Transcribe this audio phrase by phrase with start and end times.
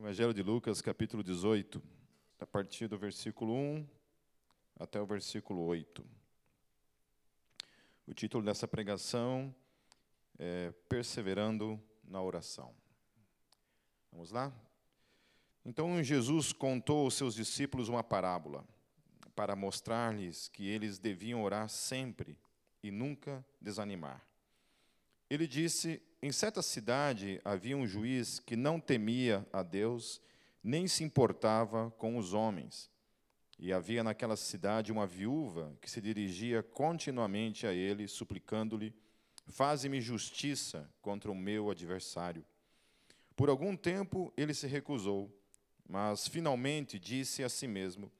[0.00, 1.82] Evangelho de Lucas, capítulo 18,
[2.38, 3.84] a partir do versículo 1
[4.78, 6.06] até o versículo 8.
[8.06, 9.52] O título dessa pregação
[10.38, 12.72] é Perseverando na Oração.
[14.12, 14.52] Vamos lá?
[15.64, 18.64] Então Jesus contou aos seus discípulos uma parábola,
[19.34, 22.38] para mostrar-lhes que eles deviam orar sempre
[22.84, 24.24] e nunca desanimar.
[25.28, 30.20] Ele disse: Em certa cidade havia um juiz que não temia a Deus,
[30.64, 32.90] nem se importava com os homens.
[33.56, 38.92] E havia naquela cidade uma viúva que se dirigia continuamente a ele, suplicando-lhe:
[39.46, 42.44] Faze-me justiça contra o meu adversário.
[43.36, 45.32] Por algum tempo ele se recusou,
[45.88, 48.10] mas finalmente disse a si mesmo: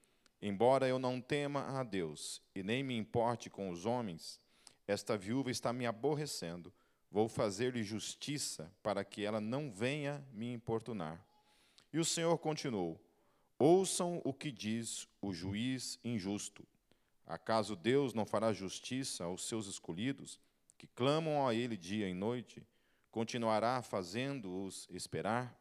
[0.40, 4.38] Embora eu não tema a Deus e nem me importe com os homens,
[4.86, 6.72] esta viúva está me aborrecendo
[7.10, 11.24] Vou fazer-lhe justiça para que ela não venha me importunar.
[11.92, 13.00] E o Senhor continuou:
[13.58, 16.66] Ouçam o que diz o juiz injusto.
[17.26, 20.40] Acaso Deus não fará justiça aos seus escolhidos,
[20.76, 22.66] que clamam a Ele dia e noite?
[23.10, 25.58] Continuará fazendo-os esperar?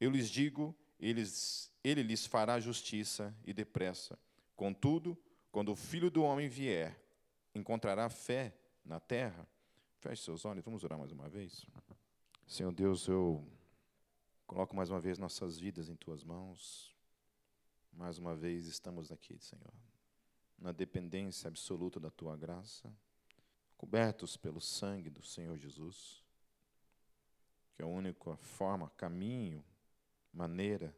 [0.00, 4.18] Eu lhes digo, eles, Ele lhes fará justiça e depressa.
[4.54, 5.18] Contudo,
[5.50, 6.96] quando o Filho do Homem vier,
[7.54, 9.46] encontrará fé na terra?
[10.02, 11.64] Feche seus olhos, vamos orar mais uma vez.
[12.44, 13.40] Senhor Deus, eu
[14.48, 16.92] coloco mais uma vez nossas vidas em tuas mãos.
[17.92, 19.72] Mais uma vez estamos aqui, Senhor,
[20.58, 22.92] na dependência absoluta da tua graça,
[23.76, 26.24] cobertos pelo sangue do Senhor Jesus,
[27.72, 29.64] que é a única forma, caminho,
[30.32, 30.92] maneira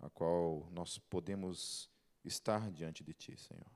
[0.00, 1.88] a qual nós podemos
[2.24, 3.70] estar diante de ti, Senhor,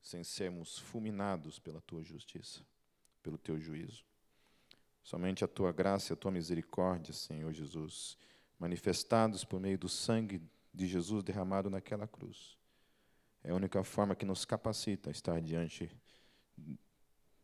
[0.00, 2.64] sem sermos fulminados pela tua justiça
[3.28, 4.02] pelo teu juízo.
[5.02, 8.16] Somente a tua graça e a tua misericórdia, Senhor Jesus,
[8.58, 10.40] manifestados por meio do sangue
[10.72, 12.56] de Jesus derramado naquela cruz,
[13.44, 15.90] é a única forma que nos capacita a estar diante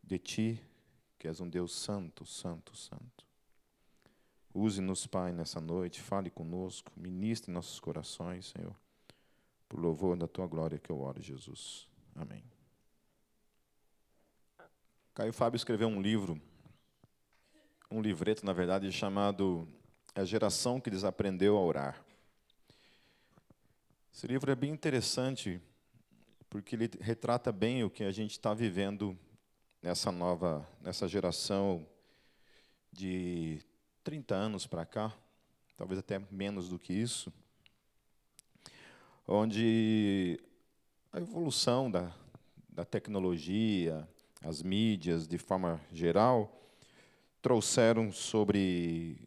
[0.03, 0.61] de Ti,
[1.19, 3.25] que és um Deus santo, santo, santo.
[4.53, 8.75] Use-nos, Pai, nessa noite, fale conosco, ministre nossos corações, Senhor,
[9.69, 11.87] por louvor da Tua glória que eu oro, Jesus.
[12.15, 12.54] Amém.
[15.15, 16.37] Caio Fábio escreveu um livro,
[17.89, 19.65] um livreto, na verdade, chamado
[20.13, 22.05] A Geração que Desaprendeu a Orar.
[24.13, 25.61] Esse livro é bem interessante,
[26.49, 29.17] porque ele retrata bem o que a gente está vivendo
[29.81, 31.87] nessa nova, nessa geração
[32.91, 33.61] de
[34.03, 35.15] 30 anos para cá,
[35.77, 37.31] talvez até menos do que isso,
[39.25, 40.37] onde
[41.09, 42.13] a evolução da,
[42.67, 44.05] da tecnologia,
[44.45, 46.61] as mídias, de forma geral,
[47.41, 49.17] trouxeram sobre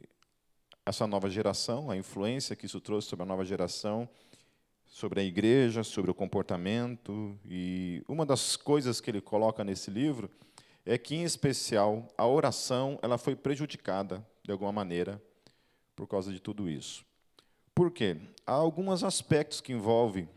[0.87, 4.09] essa nova geração, a influência que isso trouxe sobre a nova geração,
[4.87, 7.37] sobre a igreja, sobre o comportamento.
[7.45, 10.31] E uma das coisas que ele coloca nesse livro
[10.87, 15.21] é que, em especial, a oração ela foi prejudicada, de alguma maneira,
[15.97, 17.05] por causa de tudo isso.
[17.75, 18.17] Por quê?
[18.47, 20.29] Há alguns aspectos que envolvem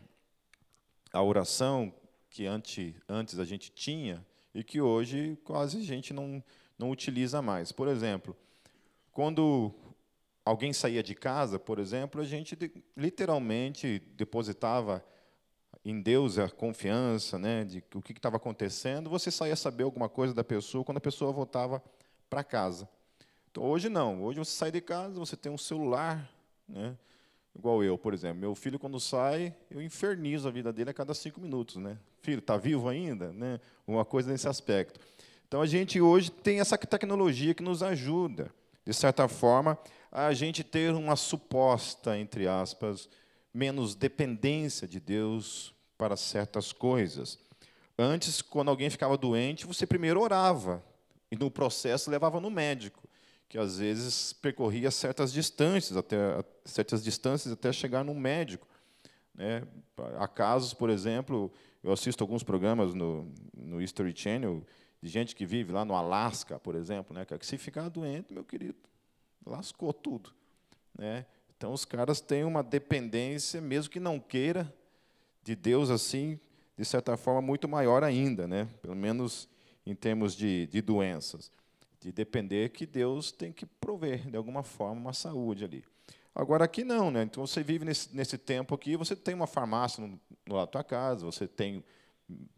[1.12, 1.94] a oração
[2.28, 6.42] que antes a gente tinha, e que hoje quase a gente não,
[6.78, 7.72] não utiliza mais.
[7.72, 8.36] Por exemplo,
[9.12, 9.72] quando
[10.44, 12.56] alguém saía de casa, por exemplo, a gente
[12.96, 15.04] literalmente depositava
[15.84, 20.32] em Deus a confiança né, de o que estava acontecendo, você saía saber alguma coisa
[20.32, 21.82] da pessoa quando a pessoa voltava
[22.30, 22.88] para casa.
[23.50, 24.22] Então, hoje não.
[24.22, 26.30] Hoje você sai de casa, você tem um celular,
[26.68, 26.96] né,
[27.54, 28.38] igual eu, por exemplo.
[28.40, 31.76] Meu filho, quando sai, eu infernizo a vida dele a cada cinco minutos.
[31.76, 31.98] Né?
[32.22, 33.32] Filho, está vivo ainda?
[33.32, 33.60] Né?
[33.86, 35.00] Uma coisa nesse aspecto.
[35.46, 38.50] Então, a gente hoje tem essa tecnologia que nos ajuda,
[38.86, 39.76] de certa forma,
[40.10, 43.08] a gente ter uma suposta, entre aspas,
[43.52, 47.38] menos dependência de Deus para certas coisas.
[47.98, 50.82] Antes, quando alguém ficava doente, você primeiro orava,
[51.30, 53.02] e no processo levava no médico,
[53.48, 56.16] que às vezes percorria certas distâncias, até
[56.64, 58.66] certas distâncias até chegar no médico.
[59.34, 59.62] Né?
[60.18, 61.52] Há casos, por exemplo,
[61.82, 64.64] eu assisto alguns programas no, no History Channel
[65.02, 68.44] de gente que vive lá no Alasca, por exemplo, né, que se ficar doente, meu
[68.44, 68.78] querido,
[69.44, 70.30] lascou tudo.
[70.96, 71.26] Né?
[71.56, 74.72] Então, os caras têm uma dependência, mesmo que não queira,
[75.42, 76.38] de Deus assim,
[76.76, 78.68] de certa forma, muito maior ainda, né?
[78.80, 79.48] pelo menos
[79.84, 81.50] em termos de, de doenças.
[82.00, 85.84] De depender que Deus tem que prover, de alguma forma, uma saúde ali.
[86.34, 87.22] Agora aqui não, né?
[87.22, 90.72] Então você vive nesse, nesse tempo aqui, você tem uma farmácia no, no lado da
[90.72, 91.84] tua casa, você tem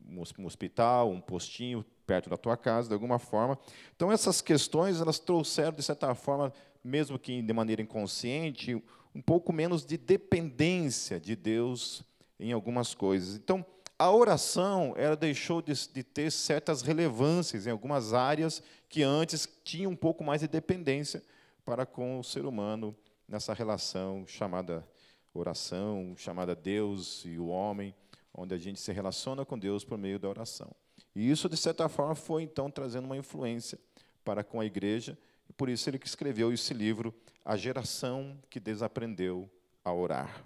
[0.06, 3.59] um hospital, um postinho perto da tua casa, de alguma forma.
[3.97, 6.53] Então essas questões elas trouxeram de certa forma,
[6.85, 8.81] mesmo que de maneira inconsciente,
[9.15, 12.05] um pouco menos de dependência de Deus
[12.38, 13.37] em algumas coisas.
[13.37, 13.65] Então,
[13.97, 19.93] a oração ela deixou de, de, ter certas relevâncias em algumas áreas que antes tinham
[19.93, 21.23] um pouco mais de dependência
[21.65, 22.94] para com o ser humano
[23.29, 24.87] nessa relação chamada
[25.32, 27.94] oração, chamada Deus e o homem,
[28.32, 30.71] onde a gente se relaciona com Deus por meio da oração.
[31.15, 33.79] E isso, de certa forma, foi então trazendo uma influência
[34.25, 35.19] para com a igreja,
[35.49, 39.50] e por isso ele escreveu esse livro, A Geração que Desaprendeu
[39.85, 40.44] a Orar.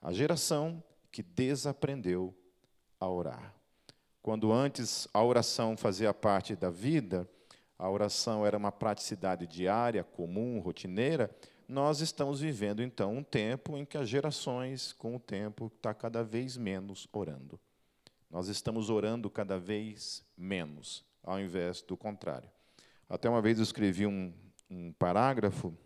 [0.00, 2.34] A geração que desaprendeu
[3.00, 3.54] a orar.
[4.22, 7.28] Quando antes a oração fazia parte da vida,
[7.78, 11.30] a oração era uma praticidade diária, comum, rotineira,
[11.68, 16.24] nós estamos vivendo então um tempo em que as gerações, com o tempo, está cada
[16.24, 17.60] vez menos orando.
[18.30, 22.48] Nós estamos orando cada vez menos, ao invés do contrário.
[23.06, 24.32] Até uma vez eu escrevi um,
[24.70, 25.76] um parágrafo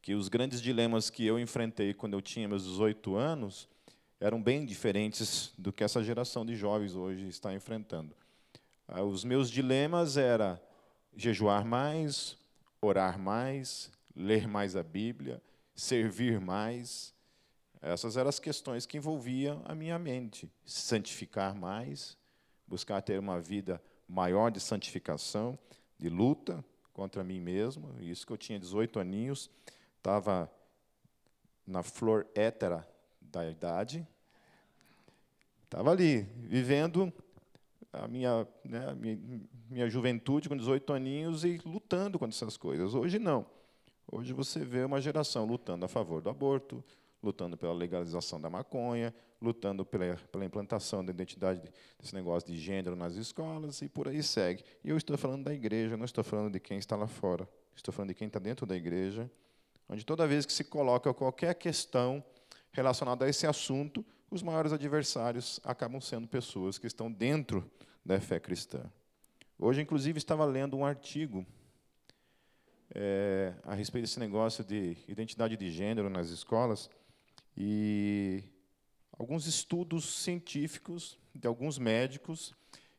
[0.00, 3.68] que os grandes dilemas que eu enfrentei quando eu tinha meus 18 anos
[4.20, 8.14] eram bem diferentes do que essa geração de jovens hoje está enfrentando.
[8.86, 10.62] Ah, os meus dilemas era
[11.16, 12.38] jejuar mais,
[12.80, 15.42] orar mais, ler mais a Bíblia,
[15.74, 17.14] servir mais.
[17.82, 20.50] Essas eram as questões que envolviam a minha mente.
[20.64, 22.16] Santificar mais,
[22.66, 25.58] buscar ter uma vida maior de santificação,
[25.98, 27.94] de luta contra mim mesmo.
[28.00, 29.50] Isso que eu tinha 18 aninhos,
[29.98, 30.50] estava
[31.66, 32.88] na flor hétera
[33.20, 34.06] da idade.
[35.64, 37.12] Estava ali, vivendo
[37.92, 39.18] a minha, né, minha,
[39.68, 42.94] minha juventude com 18 aninhos e lutando contra essas coisas.
[42.94, 43.46] Hoje não.
[44.10, 46.82] Hoje você vê uma geração lutando a favor do aborto,
[47.22, 49.12] lutando pela legalização da maconha,
[49.42, 51.60] lutando pela, pela implantação da identidade
[51.98, 54.64] desse negócio de gênero nas escolas e por aí segue.
[54.84, 57.48] E eu estou falando da igreja, não estou falando de quem está lá fora.
[57.74, 59.30] Estou falando de quem está dentro da igreja,
[59.88, 62.24] onde toda vez que se coloca qualquer questão
[62.72, 67.68] relacionada a esse assunto, os maiores adversários acabam sendo pessoas que estão dentro
[68.04, 68.82] da fé cristã.
[69.58, 71.44] Hoje, inclusive, estava lendo um artigo
[72.94, 76.88] é, a respeito desse negócio de identidade de gênero nas escolas
[77.56, 78.42] e
[79.12, 82.54] alguns estudos científicos de alguns médicos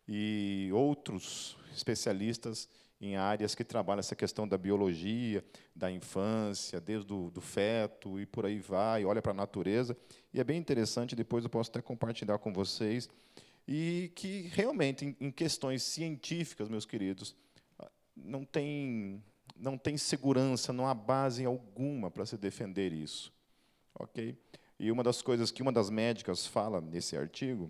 [0.08, 2.68] e outros especialistas
[3.00, 5.46] em áreas que trabalham essa questão da biologia,
[5.76, 9.96] da infância, desde o do feto e por aí vai, olha para a natureza.
[10.34, 13.08] E é bem interessante, depois eu posso até compartilhar com vocês,
[13.68, 17.36] e que realmente, em, em questões científicas, meus queridos,
[18.16, 19.22] não tem
[19.60, 23.34] não tem segurança, não há base alguma para se defender isso.
[23.96, 24.38] Ok?
[24.80, 27.70] E uma das coisas que uma das médicas fala nesse artigo,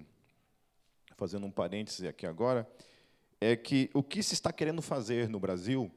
[1.16, 2.69] fazendo um parêntese aqui agora,
[3.39, 5.92] é que o que se está querendo fazer no Brasil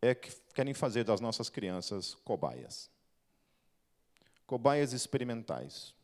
[0.00, 2.90] é que querem fazer das nossas crianças cobaias.
[4.46, 5.94] Cobaias experimentais.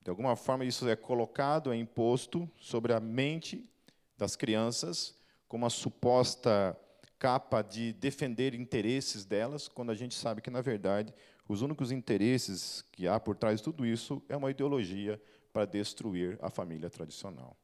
[0.00, 3.68] De alguma forma, isso é colocado, é imposto sobre a mente
[4.16, 5.14] das crianças
[5.48, 6.76] como uma suposta
[7.22, 11.14] capa de defender interesses delas, quando a gente sabe que, na verdade,
[11.48, 15.22] os únicos interesses que há por trás de tudo isso é uma ideologia
[15.52, 17.56] para destruir a família tradicional.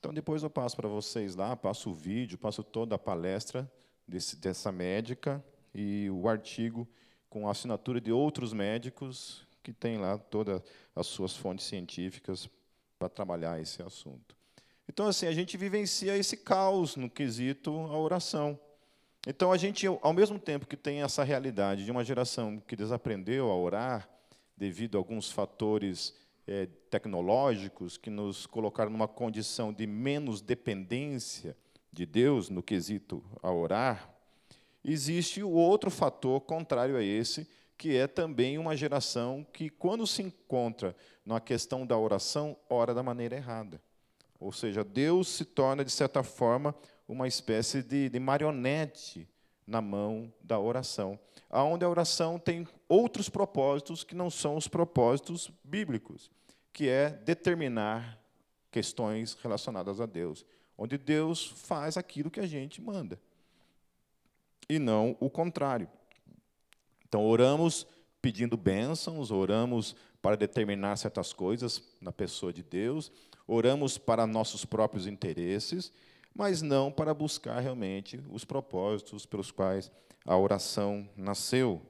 [0.00, 3.70] Então, depois eu passo para vocês lá, passo o vídeo, passo toda a palestra
[4.04, 6.88] desse, dessa médica e o artigo
[7.28, 10.60] com a assinatura de outros médicos que têm lá todas
[10.96, 12.50] as suas fontes científicas
[12.98, 14.39] para trabalhar esse assunto.
[14.92, 18.58] Então, assim, a gente vivencia esse caos no quesito a oração.
[19.24, 23.52] Então, a gente, ao mesmo tempo que tem essa realidade de uma geração que desaprendeu
[23.52, 24.10] a orar,
[24.56, 26.12] devido a alguns fatores
[26.44, 31.56] é, tecnológicos que nos colocaram numa condição de menos dependência
[31.92, 34.12] de Deus no quesito a orar,
[34.84, 40.20] existe o outro fator contrário a esse, que é também uma geração que, quando se
[40.20, 43.80] encontra na questão da oração, ora da maneira errada.
[44.40, 46.74] Ou seja, Deus se torna, de certa forma,
[47.06, 49.28] uma espécie de, de marionete
[49.66, 51.18] na mão da oração,
[51.48, 56.30] aonde a oração tem outros propósitos que não são os propósitos bíblicos,
[56.72, 58.18] que é determinar
[58.70, 60.44] questões relacionadas a Deus,
[60.78, 63.20] onde Deus faz aquilo que a gente manda,
[64.68, 65.88] e não o contrário.
[67.06, 67.86] Então, oramos
[68.22, 73.10] pedindo bênçãos, oramos para determinar certas coisas na pessoa de Deus,
[73.50, 75.92] oramos para nossos próprios interesses,
[76.32, 79.90] mas não para buscar realmente os propósitos pelos quais
[80.24, 81.82] a oração nasceu,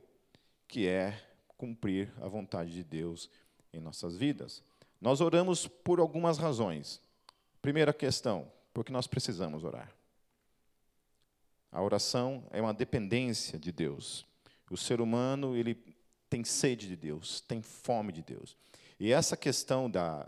[0.67, 1.23] que é
[1.59, 3.29] cumprir a vontade de Deus
[3.75, 4.63] em nossas vidas.
[4.99, 6.99] Nós oramos por algumas razões.
[7.61, 9.93] Primeira questão, porque nós precisamos orar.
[11.71, 14.25] A oração é uma dependência de Deus.
[14.71, 15.75] O ser humano, ele
[16.31, 18.57] tem sede de Deus, tem fome de Deus.
[18.99, 20.27] E essa questão da,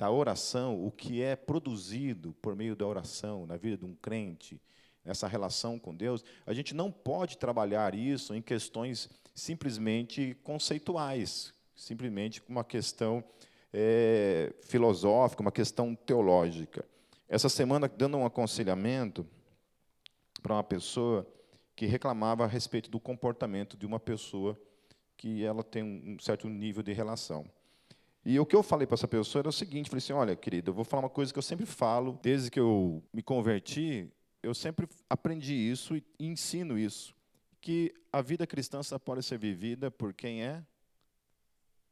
[0.00, 4.58] da oração, o que é produzido por meio da oração na vida de um crente,
[5.04, 12.42] essa relação com Deus, a gente não pode trabalhar isso em questões simplesmente conceituais, simplesmente
[12.48, 13.22] uma questão
[13.74, 16.82] é, filosófica, uma questão teológica.
[17.28, 19.26] Essa semana, dando um aconselhamento
[20.42, 21.30] para uma pessoa
[21.76, 24.58] que reclamava a respeito do comportamento de uma pessoa
[25.18, 27.44] que ela tem um certo nível de relação.
[28.24, 30.70] E o que eu falei para essa pessoa era o seguinte: falei assim, olha, querida,
[30.70, 34.12] eu vou falar uma coisa que eu sempre falo, desde que eu me converti,
[34.42, 37.14] eu sempre aprendi isso e ensino isso,
[37.60, 40.64] que a vida cristã só pode ser vivida por quem é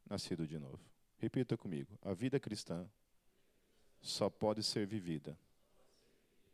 [0.08, 0.80] nascido de novo.
[1.18, 2.86] Repita comigo: a vida cristã
[4.00, 5.38] só pode ser vivida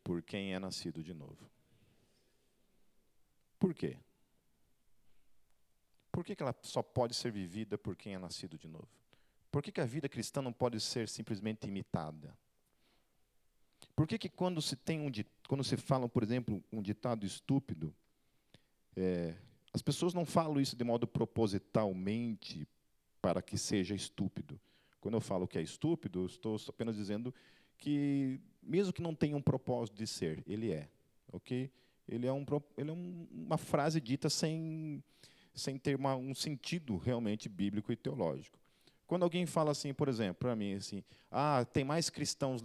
[0.02, 1.50] por quem é nascido de novo.
[3.58, 3.96] Por quê?
[6.12, 9.03] Por que ela só pode ser vivida por quem é nascido de novo?
[9.54, 12.36] Por que, que a vida cristã não pode ser simplesmente imitada?
[13.94, 15.12] Por que, que quando se tem um
[15.46, 17.94] quando se fala, por exemplo, um ditado estúpido,
[18.96, 19.32] é,
[19.72, 22.66] as pessoas não falam isso de modo propositalmente
[23.22, 24.60] para que seja estúpido.
[25.00, 27.32] Quando eu falo que é estúpido, estou apenas dizendo
[27.78, 30.88] que mesmo que não tenha um propósito de ser, ele é,
[31.32, 31.70] ok?
[32.08, 32.44] Ele é, um,
[32.76, 35.00] ele é um, uma frase dita sem
[35.54, 38.63] sem ter uma, um sentido realmente bíblico e teológico.
[39.06, 42.64] Quando alguém fala assim, por exemplo, para mim, assim, ah, tem mais cristãos,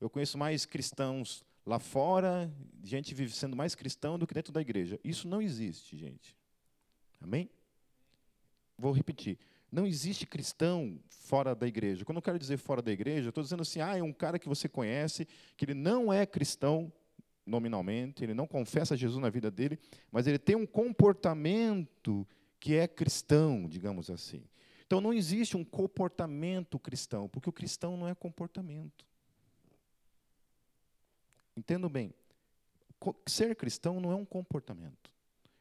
[0.00, 2.52] eu conheço mais cristãos lá fora,
[2.82, 5.00] gente vive sendo mais cristão do que dentro da igreja.
[5.02, 6.36] Isso não existe, gente.
[7.20, 7.50] Amém?
[8.78, 9.38] Vou repetir.
[9.70, 12.04] Não existe cristão fora da igreja.
[12.04, 14.48] Quando eu quero dizer fora da igreja, estou dizendo assim, ah, é um cara que
[14.48, 15.26] você conhece,
[15.56, 16.92] que ele não é cristão
[17.44, 19.78] nominalmente, ele não confessa Jesus na vida dele,
[20.10, 22.26] mas ele tem um comportamento
[22.58, 24.42] que é cristão, digamos assim.
[24.86, 29.04] Então não existe um comportamento cristão, porque o cristão não é comportamento.
[31.56, 32.14] Entendo bem.
[33.26, 35.10] Ser cristão não é um comportamento.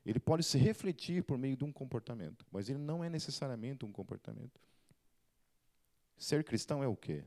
[0.05, 3.91] Ele pode se refletir por meio de um comportamento, mas ele não é necessariamente um
[3.91, 4.61] comportamento.
[6.17, 7.23] Ser cristão é o quê?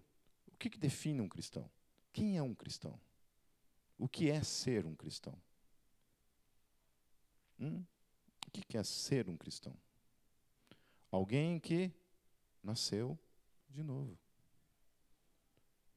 [0.46, 1.68] O que, que define um cristão?
[2.12, 2.98] Quem é um cristão?
[3.98, 5.36] O que é ser um cristão?
[7.58, 7.84] Hum?
[8.46, 9.76] O que é ser um cristão?
[11.10, 11.90] Alguém que
[12.62, 13.18] nasceu
[13.70, 14.18] de novo.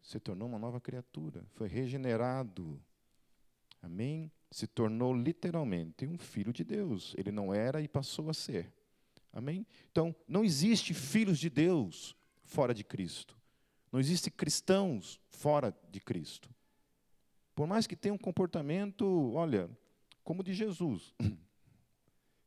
[0.01, 2.82] Se tornou uma nova criatura, foi regenerado.
[3.82, 4.32] Amém?
[4.50, 7.13] Se tornou literalmente um filho de Deus.
[7.18, 8.74] Ele não era e passou a ser.
[9.32, 9.65] Amém?
[9.91, 13.38] Então, não existe filhos de Deus fora de Cristo.
[13.91, 16.50] Não existe cristãos fora de Cristo.
[17.56, 19.70] Por mais que tenha um comportamento, olha,
[20.24, 21.13] como de Jesus,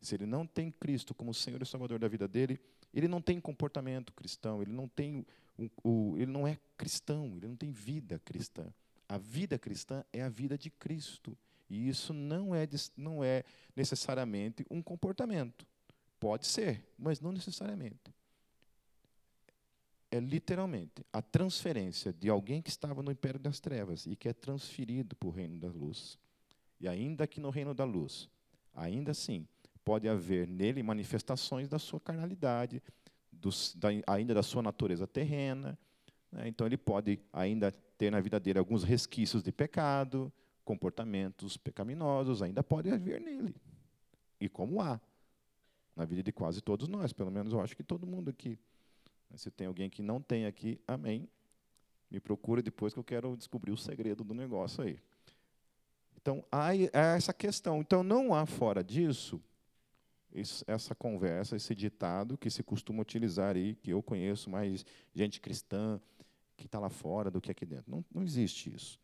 [0.04, 2.60] se ele não tem Cristo como Senhor e Salvador da vida dele,
[2.92, 5.26] ele não tem comportamento cristão, ele não tem
[5.58, 8.72] um, o, ele não é cristão, ele não tem vida cristã.
[9.08, 11.36] A vida cristã é a vida de Cristo.
[11.68, 13.42] E isso não é, não é
[13.74, 15.66] necessariamente um comportamento.
[16.20, 18.14] Pode ser, mas não necessariamente.
[20.10, 24.32] É literalmente a transferência de alguém que estava no império das trevas e que é
[24.32, 26.18] transferido para o reino da luz.
[26.80, 28.28] E ainda que no reino da luz,
[28.72, 29.46] ainda assim,
[29.84, 32.82] pode haver nele manifestações da sua carnalidade,
[33.76, 35.78] da, ainda da sua natureza terrena.
[36.32, 36.48] Né?
[36.48, 40.32] Então, ele pode ainda ter na vida dele alguns resquícios de pecado,
[40.64, 43.54] comportamentos pecaminosos, ainda pode haver nele.
[44.40, 45.00] E como há
[45.94, 48.58] na vida de quase todos nós, pelo menos eu acho que todo mundo aqui.
[49.36, 51.28] Se tem alguém que não tem aqui, amém.
[52.10, 54.98] Me procura depois que eu quero descobrir o segredo do negócio aí.
[56.16, 56.74] Então, há
[57.16, 57.80] essa questão.
[57.80, 59.40] Então, não há fora disso
[60.66, 66.00] essa conversa, esse ditado que se costuma utilizar aí, que eu conheço mais gente cristã
[66.56, 67.90] que está lá fora do que aqui dentro.
[67.90, 68.98] Não, não existe isso.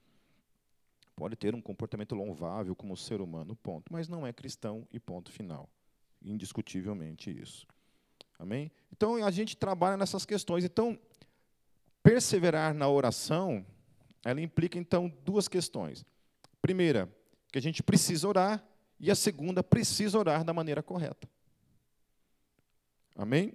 [1.15, 5.31] Pode ter um comportamento louvável como ser humano, ponto, mas não é cristão e ponto
[5.31, 5.69] final.
[6.23, 7.67] Indiscutivelmente isso.
[8.39, 8.71] Amém?
[8.91, 10.65] Então a gente trabalha nessas questões.
[10.65, 10.99] Então,
[12.03, 13.65] perseverar na oração,
[14.25, 16.05] ela implica então duas questões.
[16.63, 17.09] Primeira,
[17.53, 18.65] que a gente precisa orar
[19.01, 21.27] e a segunda precisa orar da maneira correta.
[23.17, 23.55] Amém?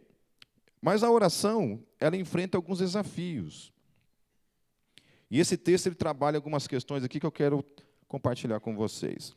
[0.82, 3.72] Mas a oração, ela enfrenta alguns desafios.
[5.30, 7.64] E esse texto ele trabalha algumas questões aqui que eu quero
[8.08, 9.36] compartilhar com vocês.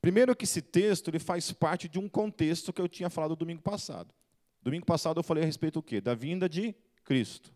[0.00, 3.62] Primeiro que esse texto ele faz parte de um contexto que eu tinha falado domingo
[3.62, 4.14] passado.
[4.62, 6.00] Domingo passado eu falei a respeito do quê?
[6.00, 6.74] Da vinda de
[7.04, 7.52] Cristo.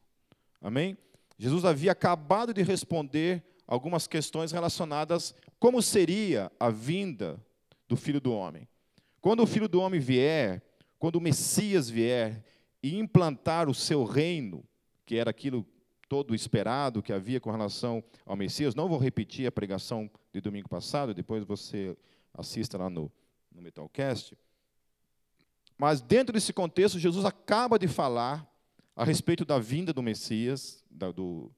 [0.61, 0.97] Amém?
[1.39, 7.41] Jesus havia acabado de responder algumas questões relacionadas como seria a vinda
[7.89, 8.69] do Filho do Homem.
[9.21, 10.61] Quando o filho do homem vier,
[10.99, 12.45] quando o Messias vier
[12.83, 14.65] e implantar o seu reino,
[15.07, 15.65] que era aquilo
[16.09, 20.69] todo esperado que havia com relação ao Messias, não vou repetir a pregação de domingo
[20.69, 21.97] passado, depois você
[22.35, 23.13] assista lá no,
[23.55, 24.37] no Metalcast.
[25.79, 28.45] Mas dentro desse contexto, Jesus acaba de falar
[28.97, 31.53] a respeito da vinda do Messias, da, do,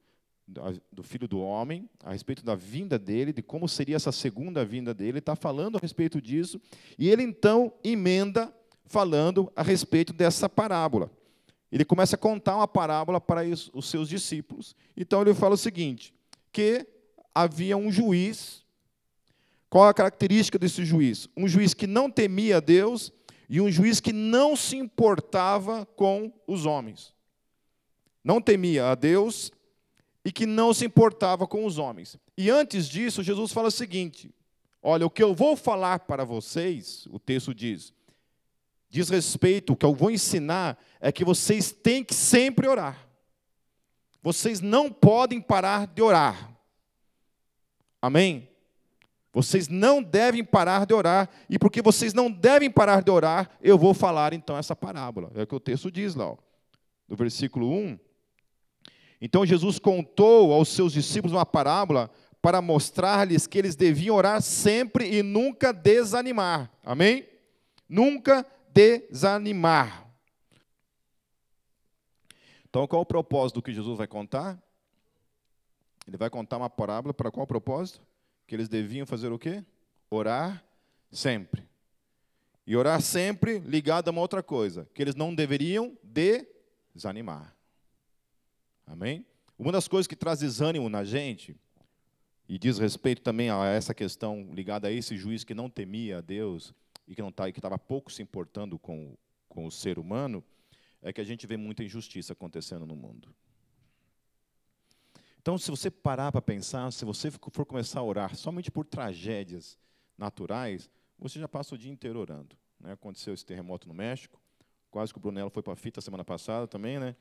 [0.46, 4.92] do Filho do Homem, a respeito da vinda dele, de como seria essa segunda vinda
[4.92, 6.60] dele, está falando a respeito disso,
[6.98, 8.52] e ele então emenda
[8.84, 11.10] falando a respeito dessa parábola.
[11.70, 14.76] Ele começa a contar uma parábola para os seus discípulos.
[14.94, 16.12] Então ele fala o seguinte:
[16.52, 16.86] que
[17.34, 18.62] havia um juiz.
[19.70, 21.30] Qual a característica desse juiz?
[21.34, 23.10] Um juiz que não temia a Deus
[23.48, 27.14] e um juiz que não se importava com os homens.
[28.22, 29.50] Não temia a Deus
[30.24, 32.16] e que não se importava com os homens.
[32.36, 34.32] E antes disso, Jesus fala o seguinte:
[34.82, 37.92] Olha, o que eu vou falar para vocês, o texto diz,
[38.90, 43.08] diz respeito, o que eu vou ensinar é que vocês têm que sempre orar.
[44.22, 46.52] Vocês não podem parar de orar.
[48.00, 48.48] Amém?
[49.32, 53.78] Vocês não devem parar de orar, e porque vocês não devem parar de orar, eu
[53.78, 55.30] vou falar então essa parábola.
[55.34, 56.36] É o que o texto diz lá, ó,
[57.08, 57.98] no versículo 1.
[59.24, 62.10] Então Jesus contou aos seus discípulos uma parábola
[62.42, 66.68] para mostrar-lhes que eles deviam orar sempre e nunca desanimar.
[66.82, 67.24] Amém?
[67.88, 70.10] Nunca desanimar.
[72.68, 74.60] Então, qual é o propósito do que Jesus vai contar?
[76.08, 78.00] Ele vai contar uma parábola para qual propósito?
[78.44, 79.64] Que eles deviam fazer o quê?
[80.10, 80.64] Orar
[81.12, 81.62] sempre.
[82.66, 85.96] E orar sempre ligado a uma outra coisa, que eles não deveriam
[86.92, 87.54] desanimar.
[88.92, 89.24] Amém?
[89.58, 91.56] Uma das coisas que traz desânimo na gente,
[92.46, 96.20] e diz respeito também a essa questão ligada a esse juiz que não temia a
[96.20, 96.74] Deus,
[97.08, 99.16] e que não tá, estava pouco se importando com,
[99.48, 100.44] com o ser humano,
[101.00, 103.34] é que a gente vê muita injustiça acontecendo no mundo.
[105.40, 109.78] Então, se você parar para pensar, se você for começar a orar somente por tragédias
[110.18, 112.54] naturais, você já passa o dia inteiro orando.
[112.78, 112.92] Né?
[112.92, 114.38] Aconteceu esse terremoto no México,
[114.90, 117.16] quase que o Brunello foi para a fita semana passada também, né?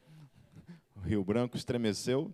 [1.03, 2.33] Rio Branco estremeceu.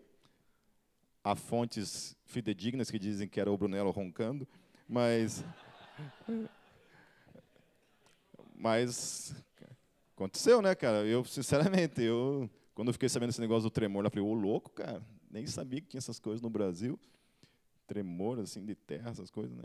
[1.23, 4.47] Há fontes fidedignas que dizem que era o Brunello roncando,
[4.87, 5.43] mas
[8.55, 9.35] mas
[10.15, 11.05] aconteceu, né, cara?
[11.05, 14.71] Eu, sinceramente, eu, quando eu fiquei sabendo esse negócio do tremor, eu falei, ô louco,
[14.71, 16.99] cara, nem sabia que tinha essas coisas no Brasil.
[17.85, 19.63] Tremor, assim, de terra, essas coisas, né?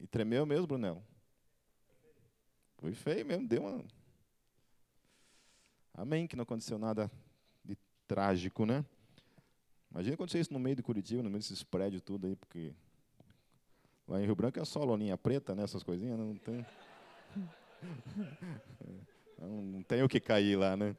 [0.00, 1.02] E tremeu mesmo, Brunel.
[2.78, 3.84] Foi feio mesmo, deu uma.
[5.92, 7.10] Amém, que não aconteceu nada
[8.06, 8.84] trágico, né?
[9.90, 12.72] Imagina acontecer isso no meio de Curitiba, no meio desses prédios tudo aí, porque
[14.08, 15.62] lá em Rio Branco é só loninha preta, né?
[15.62, 16.64] Essas coisinhas, não tem.
[19.36, 20.96] Não tem o que cair lá, né?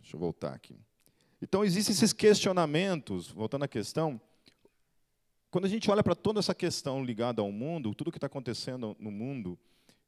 [0.00, 0.76] Deixa eu voltar aqui.
[1.40, 4.20] Então, existem esses questionamentos, voltando à questão,
[5.50, 8.96] quando a gente olha para toda essa questão ligada ao mundo, tudo que está acontecendo
[8.98, 9.58] no mundo,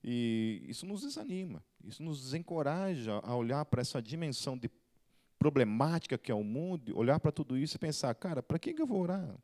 [0.07, 4.71] e isso nos desanima, isso nos desencoraja a olhar para essa dimensão de
[5.39, 8.87] problemática que é o mundo, olhar para tudo isso e pensar, cara, para que eu
[8.87, 9.35] vou orar?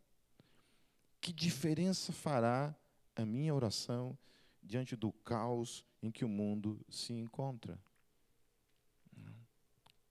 [1.18, 2.76] Que diferença fará
[3.16, 4.16] a minha oração
[4.62, 7.78] diante do caos em que o mundo se encontra.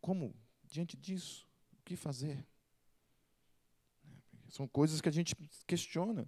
[0.01, 0.33] Como,
[0.63, 2.43] diante disso, o que fazer?
[4.47, 5.35] São coisas que a gente
[5.67, 6.27] questiona.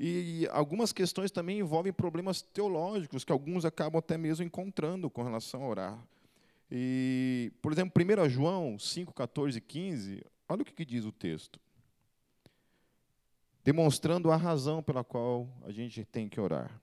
[0.00, 5.64] E algumas questões também envolvem problemas teológicos, que alguns acabam até mesmo encontrando com relação
[5.64, 6.08] a orar.
[6.70, 11.58] E, por exemplo, 1 João 5, 14 e 15, olha o que diz o texto.
[13.64, 16.80] Demonstrando a razão pela qual a gente tem que orar.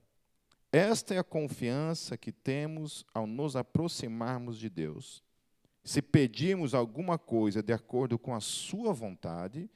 [0.69, 5.23] Esta é a confiança que temos ao nos aproximarmos de Deus.
[5.86, 9.69] Se pedirmos alguma coisa de acordo com a Sua vontade,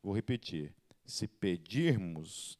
[0.00, 0.72] vou repetir:
[1.04, 2.56] se pedirmos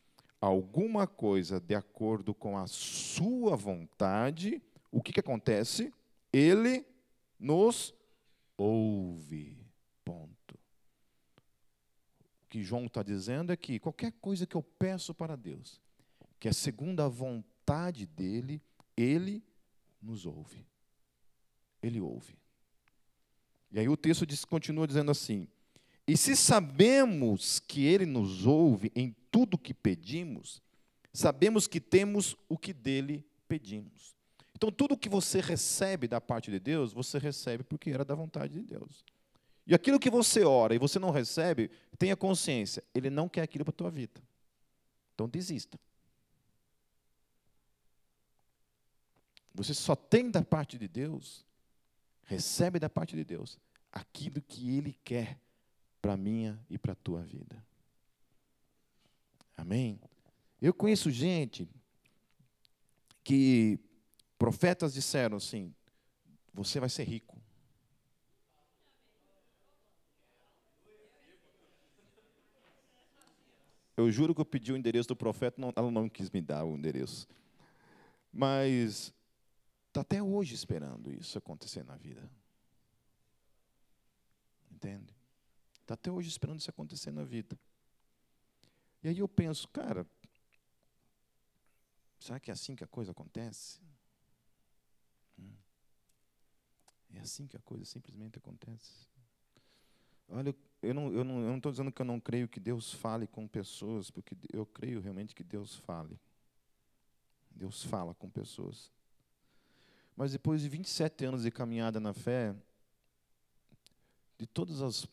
[0.47, 5.93] alguma coisa de acordo com a Sua vontade, o que, que acontece?
[6.33, 6.87] Ele
[7.39, 7.95] nos
[8.57, 9.59] ouve.
[10.05, 10.55] Ponto.
[12.45, 15.81] O que João está dizendo é que qualquer coisa que eu peço para Deus,
[16.39, 18.63] que é segundo a vontade, dele,
[18.97, 19.43] ele
[20.01, 20.65] nos ouve.
[21.83, 22.39] Ele ouve.
[23.73, 25.49] E aí o texto diz, continua dizendo assim:
[26.07, 30.63] E se sabemos que ele nos ouve em tudo que pedimos,
[31.13, 34.17] sabemos que temos o que dele pedimos.
[34.55, 38.55] Então, tudo que você recebe da parte de Deus, você recebe porque era da vontade
[38.55, 39.05] de Deus.
[39.67, 43.63] E aquilo que você ora e você não recebe, tenha consciência, ele não quer aquilo
[43.63, 44.23] para a tua vida.
[45.15, 45.79] Então, desista.
[49.55, 51.45] Você só tem da parte de Deus,
[52.23, 53.59] recebe da parte de Deus
[53.93, 55.39] aquilo que Ele quer
[56.01, 57.63] para a minha e para a tua vida.
[59.57, 60.01] Amém?
[60.61, 61.69] Eu conheço gente
[63.25, 63.79] que
[64.39, 65.75] profetas disseram assim:
[66.53, 67.37] você vai ser rico.
[73.97, 76.65] Eu juro que eu pedi o endereço do profeta, não, ela não quis me dar
[76.65, 77.27] o endereço.
[78.31, 79.13] Mas
[79.89, 82.31] está até hoje esperando isso acontecer na vida.
[84.71, 85.17] Entende?
[85.81, 87.59] Está até hoje esperando isso acontecer na vida.
[89.07, 90.05] E aí eu penso, cara,
[92.19, 93.81] será que é assim que a coisa acontece?
[95.39, 95.55] Hum.
[97.15, 99.07] É assim que a coisa simplesmente acontece.
[100.29, 102.93] Olha, eu não estou eu não, eu não dizendo que eu não creio que Deus
[102.93, 106.19] fale com pessoas, porque eu creio realmente que Deus fale.
[107.49, 108.91] Deus fala com pessoas.
[110.17, 112.57] Mas depois de 27 anos de caminhada na fé,
[114.39, 115.09] de todas as,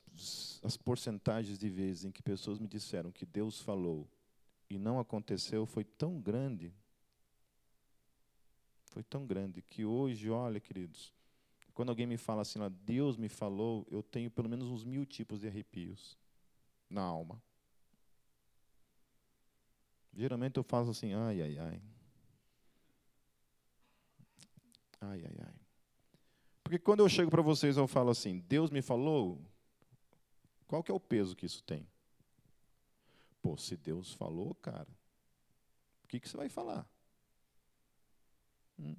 [0.63, 4.07] as porcentagens de vezes em que pessoas me disseram que Deus falou
[4.69, 6.73] e não aconteceu, foi tão grande,
[8.91, 11.13] foi tão grande, que hoje, olha, queridos,
[11.73, 15.41] quando alguém me fala assim, Deus me falou, eu tenho pelo menos uns mil tipos
[15.41, 16.17] de arrepios
[16.89, 17.41] na alma.
[20.15, 21.81] Geralmente eu faço assim, ai, ai, ai.
[25.01, 25.62] Ai, ai, ai.
[26.73, 29.39] Porque quando eu chego para vocês, eu falo assim, Deus me falou,
[30.65, 31.87] qual que é o peso que isso tem?
[33.43, 34.87] Pô, se Deus falou, cara,
[36.03, 36.83] o que, que você vai falar?
[38.79, 38.95] Hum.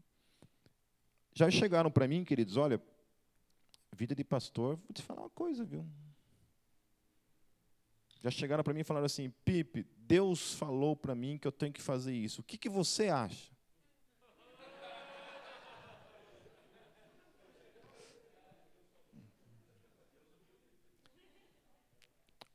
[1.32, 2.80] Já chegaram para mim, queridos, olha,
[3.90, 5.84] vida de pastor, vou te falar uma coisa, viu?
[8.22, 11.72] Já chegaram para mim e falaram assim, Pipe, Deus falou para mim que eu tenho
[11.72, 12.40] que fazer isso.
[12.40, 13.52] O que, que você acha?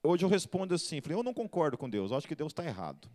[0.09, 2.65] Hoje eu respondo assim, falei, eu não concordo com Deus, eu acho que Deus está
[2.65, 3.07] errado.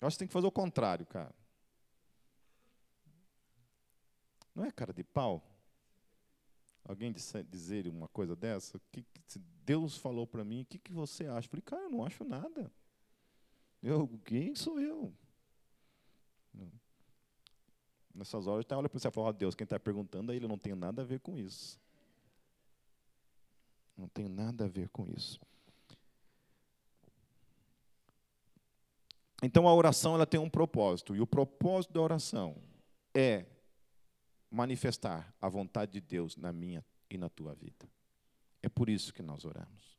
[0.00, 1.34] Eu acho que tem que fazer o contrário, cara.
[4.54, 5.46] Não é cara de pau?
[6.86, 8.80] Alguém dizer uma coisa dessa?
[8.90, 11.46] Que, se Deus falou para mim, o que, que você acha?
[11.46, 12.72] Eu falei, cara, eu não acho nada.
[13.82, 15.14] Eu, quem sou eu?
[18.14, 20.48] Nessas horas, tá, olha para você e fala, oh, Deus, quem está perguntando, aí ele
[20.48, 21.78] não tem nada a ver com isso.
[24.02, 25.40] Não tem nada a ver com isso.
[29.40, 32.60] Então a oração ela tem um propósito, e o propósito da oração
[33.14, 33.46] é
[34.50, 37.88] manifestar a vontade de Deus na minha e na tua vida.
[38.60, 39.96] É por isso que nós oramos.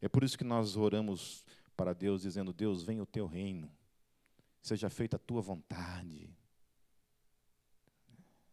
[0.00, 1.44] É por isso que nós oramos
[1.76, 3.70] para Deus dizendo: Deus, venha o teu reino.
[4.62, 6.34] Seja feita a tua vontade.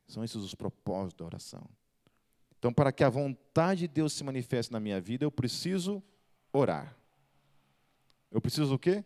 [0.10, 1.70] São esses os propósitos da oração.
[2.60, 6.04] Então, para que a vontade de Deus se manifeste na minha vida, eu preciso
[6.52, 6.94] orar.
[8.30, 9.04] Eu preciso o quê?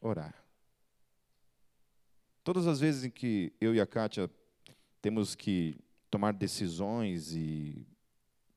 [0.00, 0.34] Orar.
[2.42, 4.28] Todas as vezes em que eu e a Kátia
[5.00, 5.76] temos que
[6.10, 7.86] tomar decisões e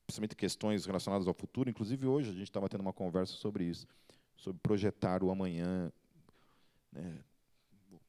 [0.06, 1.70] principalmente questões relacionadas ao futuro.
[1.70, 3.86] Inclusive hoje a gente estava tendo uma conversa sobre isso,
[4.36, 5.92] sobre projetar o amanhã,
[6.92, 7.20] né?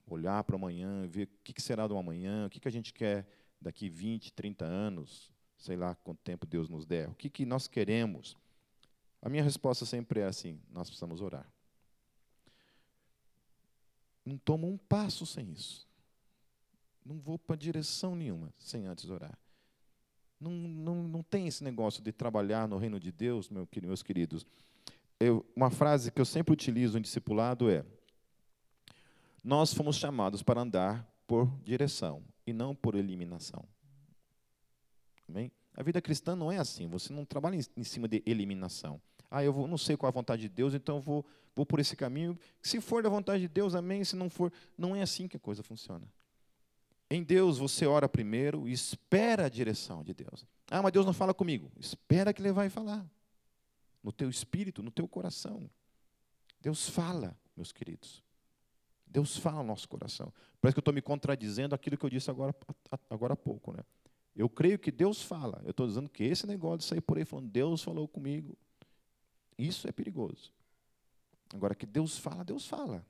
[0.09, 3.27] olhar para o amanhã, ver o que será do amanhã, o que a gente quer
[3.61, 7.67] daqui 20, 30 anos, sei lá quanto tempo Deus nos der, o que, que nós
[7.67, 8.35] queremos.
[9.21, 11.47] A minha resposta sempre é assim: nós precisamos orar.
[14.25, 15.87] Não toma um passo sem isso.
[17.05, 19.37] Não vou para direção nenhuma sem antes orar.
[20.39, 24.45] Não, não, não tem esse negócio de trabalhar no reino de Deus, meu, meus queridos.
[25.19, 27.85] Eu, uma frase que eu sempre utilizo em discipulado é:
[29.43, 33.63] Nós fomos chamados para andar por direção e não por eliminação.
[35.31, 35.49] Amém?
[35.75, 36.87] A vida cristã não é assim.
[36.87, 39.01] Você não trabalha em, em cima de eliminação.
[39.29, 41.65] Ah, eu vou, não sei qual é a vontade de Deus, então eu vou, vou
[41.65, 42.37] por esse caminho.
[42.61, 44.03] Se for da vontade de Deus, amém.
[44.03, 46.05] Se não for, não é assim que a coisa funciona.
[47.09, 50.45] Em Deus você ora primeiro e espera a direção de Deus.
[50.69, 51.71] Ah, mas Deus não fala comigo.
[51.79, 53.05] Espera que Ele vai falar.
[54.03, 55.69] No teu espírito, no teu coração.
[56.59, 58.21] Deus fala, meus queridos.
[59.07, 60.33] Deus fala no nosso coração.
[60.59, 62.55] Parece que eu estou me contradizendo aquilo que eu disse agora,
[63.09, 63.73] agora há pouco.
[63.73, 63.83] Né?
[64.35, 65.61] Eu creio que Deus fala.
[65.63, 68.57] Eu estou dizendo que esse negócio de sair por aí falando, Deus falou comigo.
[69.57, 70.51] Isso é perigoso.
[71.53, 73.05] Agora que Deus fala, Deus fala.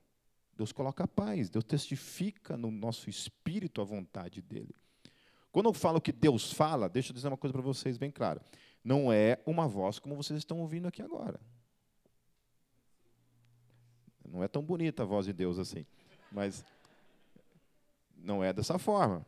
[0.56, 4.74] Deus coloca paz, Deus testifica no nosso espírito a vontade dele.
[5.50, 8.40] Quando eu falo que Deus fala, deixa eu dizer uma coisa para vocês bem claro.
[8.84, 11.40] Não é uma voz como vocês estão ouvindo aqui agora.
[14.24, 15.86] Não é tão bonita a voz de Deus assim.
[16.30, 16.64] Mas
[18.16, 19.24] não é dessa forma.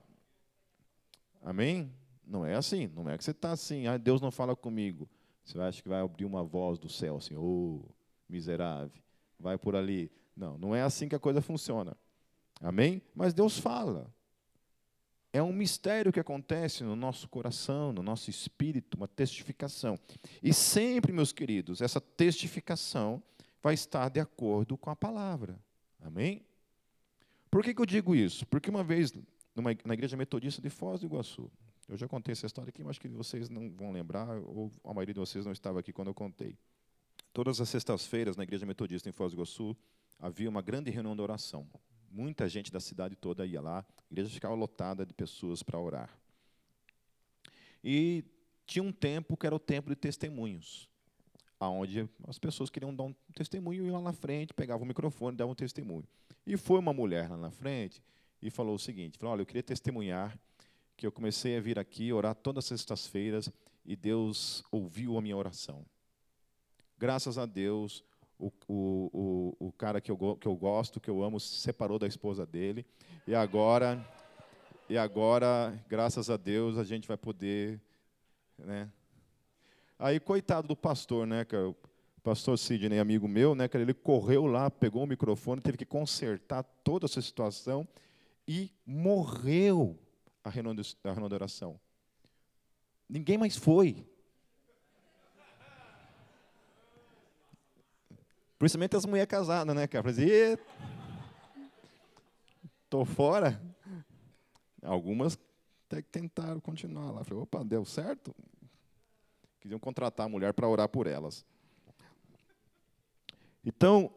[1.45, 1.93] Amém?
[2.27, 2.91] Não é assim.
[2.95, 5.09] Não é que você está assim, ah, Deus não fala comigo.
[5.45, 7.89] Você acha que vai abrir uma voz do céu assim, ô oh,
[8.27, 9.03] miserável,
[9.39, 10.11] vai por ali.
[10.35, 11.95] Não, não é assim que a coisa funciona.
[12.61, 13.03] Amém?
[13.15, 14.11] Mas Deus fala.
[15.35, 19.99] É um mistério que acontece no nosso coração, no nosso espírito, uma testificação.
[20.43, 23.23] E sempre, meus queridos, essa testificação
[23.63, 25.59] vai estar de acordo com a palavra.
[26.01, 26.43] Amém?
[27.51, 28.47] Por que, que eu digo isso?
[28.47, 29.13] Porque uma vez,
[29.55, 31.51] numa, na igreja metodista de Foz do Iguaçu,
[31.89, 35.15] eu já contei essa história aqui, mas que vocês não vão lembrar, ou a maioria
[35.15, 36.57] de vocês não estava aqui quando eu contei.
[37.33, 39.77] Todas as sextas-feiras, na igreja metodista em Foz do Iguaçu,
[40.19, 41.69] havia uma grande reunião de oração.
[42.11, 46.11] Muita gente da cidade toda ia lá, a igreja ficava lotada de pessoas para orar.
[47.83, 48.25] E
[48.67, 50.89] tinha um tempo que era o tempo de testemunhos,
[51.61, 55.39] aonde as pessoas queriam dar um testemunho, iam lá na frente, pegavam o microfone e
[55.39, 56.07] davam um testemunho.
[56.47, 58.03] E foi uma mulher lá na frente
[58.45, 60.39] e falou o seguinte: falou, olha, eu queria testemunhar
[60.97, 63.51] que eu comecei a vir aqui orar todas as sextas-feiras
[63.85, 65.85] e Deus ouviu a minha oração.
[66.97, 68.05] Graças a Deus,
[68.39, 71.99] o, o, o, o cara que eu, que eu gosto, que eu amo, se separou
[71.99, 72.87] da esposa dele.
[73.27, 74.07] E agora,
[74.89, 77.81] e agora, graças a Deus, a gente vai poder.
[78.59, 78.89] Né?
[79.99, 81.71] Aí, coitado do pastor, né, cara?
[81.71, 81.77] O
[82.23, 86.63] pastor Sidney, amigo meu, né, cara, ele correu lá, pegou o microfone, teve que consertar
[86.83, 87.87] toda essa situação
[88.47, 89.99] e morreu
[90.43, 90.51] a
[91.35, 91.81] oração.
[93.09, 94.07] Ninguém mais foi.
[98.59, 100.05] Principalmente as mulheres casadas, né, cara?
[102.89, 103.61] Tô fora.
[104.83, 105.39] Algumas
[105.87, 107.25] até que tentaram continuar lá.
[107.25, 108.35] Falei, opa, deu certo?
[109.61, 111.45] Queriam contratar a mulher para orar por elas.
[113.65, 114.13] Então,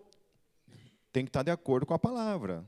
[1.12, 2.66] tem que estar de acordo com a palavra.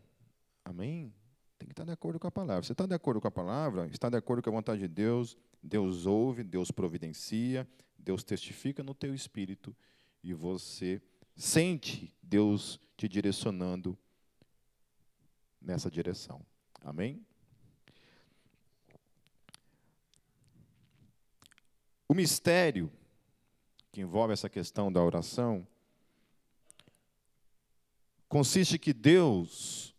[0.63, 1.13] Amém?
[1.60, 2.63] Tem que estar de acordo com a palavra.
[2.63, 3.86] Você está de acordo com a palavra?
[3.88, 5.38] Está de acordo com a vontade de Deus?
[5.62, 7.67] Deus ouve, Deus providencia,
[7.98, 9.76] Deus testifica no teu espírito
[10.24, 11.02] e você
[11.39, 13.98] Sente Deus te direcionando
[15.62, 16.45] nessa direção.
[16.82, 17.26] Amém?
[22.10, 22.91] O mistério
[23.89, 25.65] que envolve essa questão da oração
[28.28, 29.95] consiste que Deus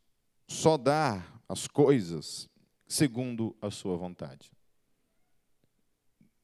[0.47, 2.49] só dá as coisas
[2.87, 4.53] segundo a sua vontade.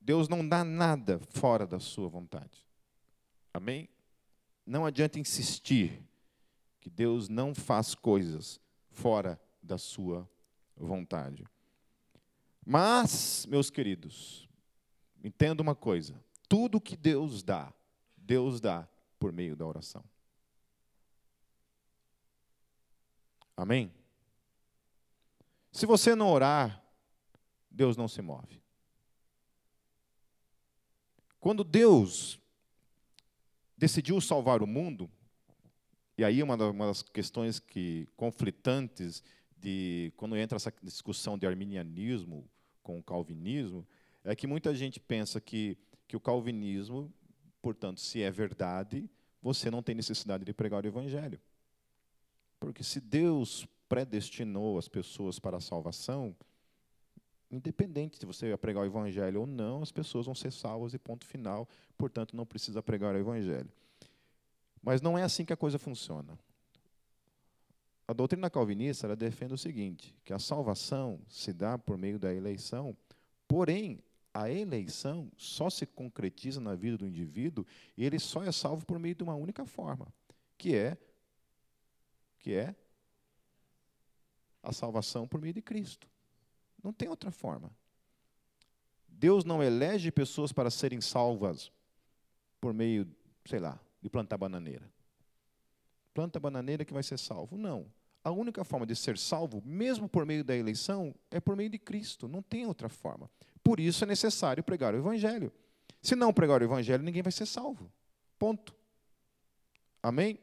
[0.00, 2.66] Deus não dá nada fora da sua vontade.
[3.54, 3.88] Amém?
[4.66, 6.02] não adianta insistir
[6.80, 10.28] que Deus não faz coisas fora da sua
[10.76, 11.44] vontade.
[12.64, 14.48] Mas, meus queridos,
[15.22, 17.72] entenda uma coisa: tudo que Deus dá,
[18.16, 18.88] Deus dá
[19.20, 20.04] por meio da oração.
[23.56, 23.92] Amém?
[25.76, 26.82] Se você não orar,
[27.70, 28.62] Deus não se move.
[31.38, 32.40] Quando Deus
[33.76, 35.10] decidiu salvar o mundo,
[36.16, 39.22] e aí uma das questões que conflitantes
[39.54, 42.48] de quando entra essa discussão de arminianismo
[42.82, 43.86] com o calvinismo,
[44.24, 45.76] é que muita gente pensa que,
[46.08, 47.12] que o calvinismo,
[47.60, 49.10] portanto, se é verdade,
[49.42, 51.38] você não tem necessidade de pregar o evangelho.
[52.58, 56.34] Porque se Deus predestinou as pessoas para a salvação,
[57.50, 61.24] independente se você pregar o evangelho ou não, as pessoas vão ser salvas e ponto
[61.24, 63.70] final, portanto não precisa pregar o evangelho.
[64.82, 66.38] Mas não é assim que a coisa funciona.
[68.08, 72.32] A doutrina calvinista ela defende o seguinte, que a salvação se dá por meio da
[72.32, 72.96] eleição,
[73.48, 74.00] porém
[74.32, 78.98] a eleição só se concretiza na vida do indivíduo e ele só é salvo por
[78.98, 80.06] meio de uma única forma,
[80.56, 80.96] que é
[82.38, 82.76] que é
[84.66, 86.08] a salvação por meio de Cristo.
[86.82, 87.70] Não tem outra forma.
[89.08, 91.72] Deus não elege pessoas para serem salvas
[92.60, 93.08] por meio,
[93.44, 94.90] sei lá, de plantar bananeira.
[96.12, 97.56] Planta bananeira que vai ser salvo.
[97.56, 97.86] Não.
[98.24, 101.78] A única forma de ser salvo, mesmo por meio da eleição, é por meio de
[101.78, 102.26] Cristo.
[102.26, 103.30] Não tem outra forma.
[103.62, 105.52] Por isso é necessário pregar o Evangelho.
[106.02, 107.90] Se não pregar o Evangelho, ninguém vai ser salvo.
[108.38, 108.74] Ponto.
[110.02, 110.38] Amém?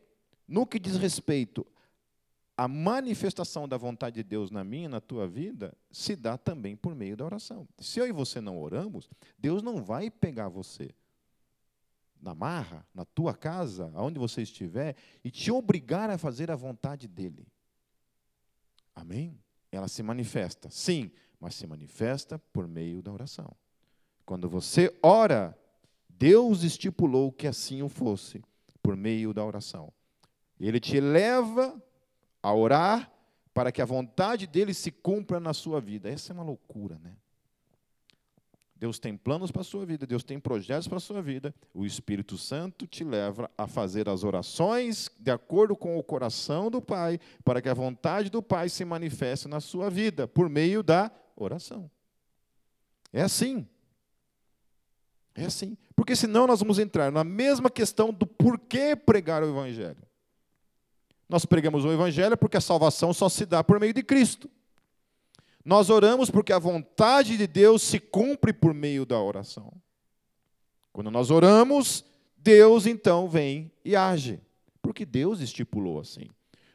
[0.48, 1.66] No que diz respeito
[2.56, 6.94] a manifestação da vontade de Deus na minha, na tua vida, se dá também por
[6.94, 7.68] meio da oração.
[7.80, 10.92] Se eu e você não oramos, Deus não vai pegar você
[12.22, 17.08] na marra, na tua casa, aonde você estiver, e te obrigar a fazer a vontade
[17.08, 17.46] dele.
[18.96, 19.38] Amém?
[19.72, 23.54] Ela se manifesta, sim, mas se manifesta por meio da oração.
[24.26, 25.58] Quando você ora,
[26.08, 28.42] Deus estipulou que assim o fosse,
[28.82, 29.92] por meio da oração.
[30.60, 31.82] Ele te leva
[32.44, 33.10] a orar
[33.54, 36.10] para que a vontade dele se cumpra na sua vida.
[36.10, 37.16] Essa é uma loucura, né?
[38.76, 41.56] Deus tem planos para a sua vida, Deus tem projetos para a sua vida.
[41.74, 46.82] O Espírito Santo te leva a fazer as orações de acordo com o coração do
[46.82, 51.10] Pai, para que a vontade do Pai se manifeste na sua vida, por meio da
[51.38, 51.90] oração.
[53.14, 53.66] É assim.
[55.34, 55.78] É assim.
[55.96, 60.04] Porque senão nós vamos entrar na mesma questão do porquê pregar o Evangelho.
[61.34, 64.48] Nós pregamos o Evangelho porque a salvação só se dá por meio de Cristo.
[65.66, 69.74] Nós oramos porque a vontade de Deus se cumpre por meio da oração.
[70.92, 72.06] Quando nós oramos,
[72.38, 74.40] Deus então vem e age,
[74.80, 76.30] porque Deus estipulou assim.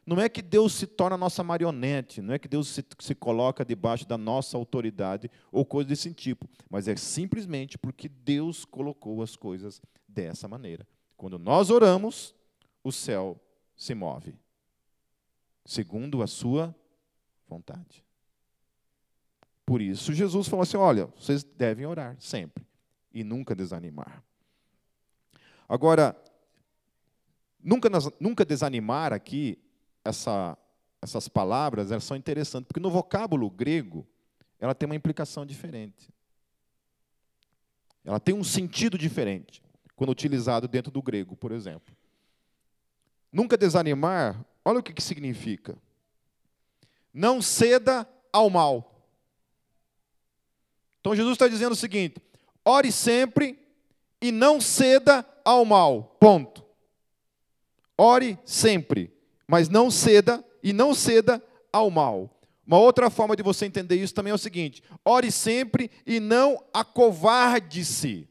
[0.05, 3.64] Não é que Deus se torna nossa marionete, não é que Deus se, se coloca
[3.64, 9.37] debaixo da nossa autoridade ou coisa desse tipo, mas é simplesmente porque Deus colocou as
[9.37, 10.85] coisas dessa maneira.
[11.16, 12.35] Quando nós oramos,
[12.83, 13.40] o céu
[13.77, 14.35] se move,
[15.69, 16.75] segundo a sua
[17.47, 18.03] vontade.
[19.67, 22.67] Por isso, Jesus falou assim: olha, vocês devem orar sempre
[23.13, 24.25] e nunca desanimar.
[25.69, 26.17] Agora,
[27.63, 29.59] nunca, nunca desanimar aqui,
[30.03, 30.57] essa,
[31.03, 34.07] essas palavras elas são interessantes, porque no vocábulo grego
[34.59, 36.09] ela tem uma implicação diferente.
[38.07, 39.63] Ela tem um sentido diferente
[39.95, 41.95] quando utilizado dentro do grego, por exemplo.
[43.31, 45.77] Nunca desanimar, olha o que, que significa.
[47.12, 48.99] Não ceda ao mal.
[51.01, 52.21] Então Jesus está dizendo o seguinte:
[52.64, 53.59] ore sempre
[54.21, 56.16] e não ceda ao mal.
[56.21, 56.64] Ponto.
[57.97, 59.12] Ore sempre,
[59.47, 61.42] mas não ceda e não ceda
[61.73, 62.38] ao mal.
[62.66, 66.62] Uma outra forma de você entender isso também é o seguinte: ore sempre e não
[66.73, 68.29] acovarde-se.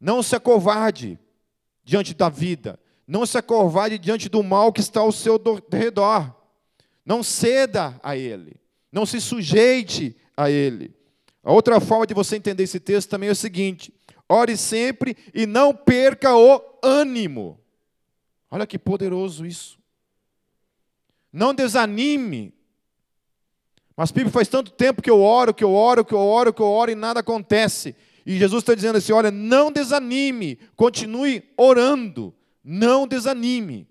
[0.00, 1.18] Não se acovarde
[1.84, 2.78] diante da vida.
[3.06, 5.40] Não se acovarde diante do mal que está ao seu
[5.72, 6.34] redor.
[7.04, 8.56] Não ceda a ele.
[8.90, 10.94] Não se sujeite a ele.
[11.42, 13.94] A outra forma de você entender esse texto também é o seguinte:
[14.28, 17.60] ore sempre e não perca o ânimo.
[18.50, 19.78] Olha que poderoso isso.
[21.32, 22.52] Não desanime.
[23.96, 26.60] Mas, Pipo, faz tanto tempo que eu oro, que eu oro, que eu oro, que
[26.60, 27.94] eu oro e nada acontece.
[28.26, 32.34] E Jesus está dizendo assim: olha, não desanime, continue orando,
[32.68, 33.88] não desanime.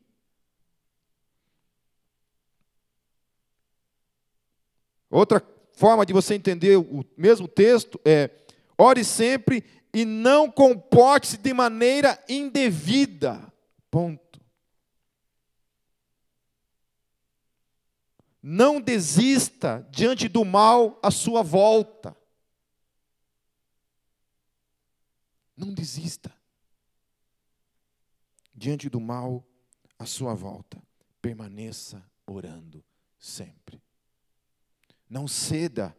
[5.10, 8.30] Outra forma de você entender o mesmo texto é:
[8.78, 13.50] ore sempre e não comporte-se de maneira indevida.
[13.90, 14.42] Ponto.
[18.44, 22.16] Não desista diante do mal à sua volta.
[25.56, 26.35] Não desista
[28.56, 29.46] diante do mal
[30.00, 30.82] à sua volta.
[31.22, 32.84] Permaneça orando
[33.20, 33.82] sempre.
[35.10, 35.96] Não ceda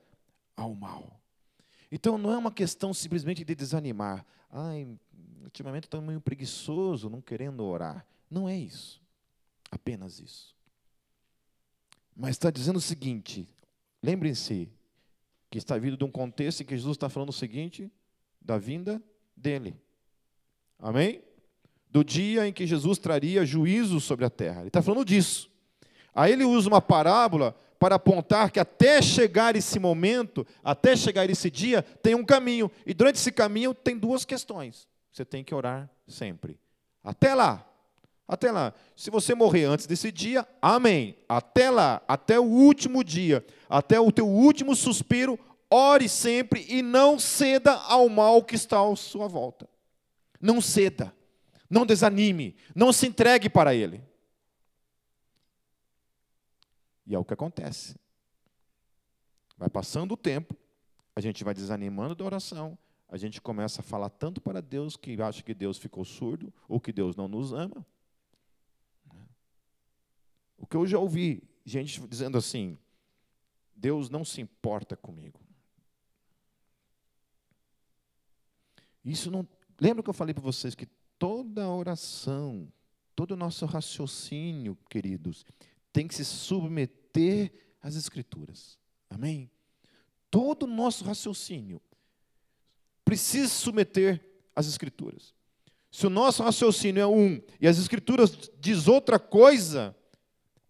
[0.56, 1.20] ao mal.
[1.90, 4.24] Então não é uma questão simplesmente de desanimar.
[4.50, 4.88] Ai,
[5.42, 8.06] ultimamente estou meio preguiçoso, não querendo orar.
[8.30, 9.00] Não é isso.
[9.70, 10.54] Apenas isso.
[12.14, 13.48] Mas está dizendo o seguinte:
[14.02, 14.68] lembrem-se
[15.50, 17.90] que está vindo de um contexto em que Jesus está falando o seguinte,
[18.40, 19.02] da vinda
[19.36, 19.76] dele.
[20.78, 21.22] Amém?
[21.90, 24.60] Do dia em que Jesus traria juízo sobre a terra.
[24.60, 25.50] Ele está falando disso.
[26.14, 31.50] Aí ele usa uma parábola para apontar que até chegar esse momento, até chegar esse
[31.50, 32.70] dia, tem um caminho.
[32.86, 34.88] E durante esse caminho tem duas questões.
[35.12, 36.58] Você tem que orar sempre.
[37.02, 37.66] Até lá.
[38.26, 38.74] Até lá.
[38.96, 41.16] Se você morrer antes desse dia, amém.
[41.28, 45.38] Até lá, até o último dia, até o teu último suspiro,
[45.70, 49.68] ore sempre e não ceda ao mal que está à sua volta.
[50.40, 51.14] Não ceda.
[51.68, 52.56] Não desanime.
[52.74, 54.02] Não se entregue para ele.
[57.06, 57.96] E é o que acontece.
[59.56, 60.54] Vai passando o tempo,
[61.14, 62.76] a gente vai desanimando da oração,
[63.08, 66.80] a gente começa a falar tanto para Deus que acha que Deus ficou surdo ou
[66.80, 67.86] que Deus não nos ama.
[70.58, 72.76] O que eu já ouvi gente dizendo assim:
[73.74, 75.40] Deus não se importa comigo.
[79.04, 79.46] Isso não.
[79.80, 80.88] Lembra que eu falei para vocês que
[81.18, 82.70] toda oração,
[83.14, 85.44] todo o nosso raciocínio, queridos,
[85.92, 87.52] tem que se submeter
[87.82, 88.78] às Escrituras.
[89.08, 89.50] Amém?
[90.30, 91.80] Todo o nosso raciocínio
[93.04, 94.22] precisa se submeter
[94.54, 95.34] às Escrituras.
[95.90, 99.96] Se o nosso raciocínio é um e as Escrituras diz outra coisa,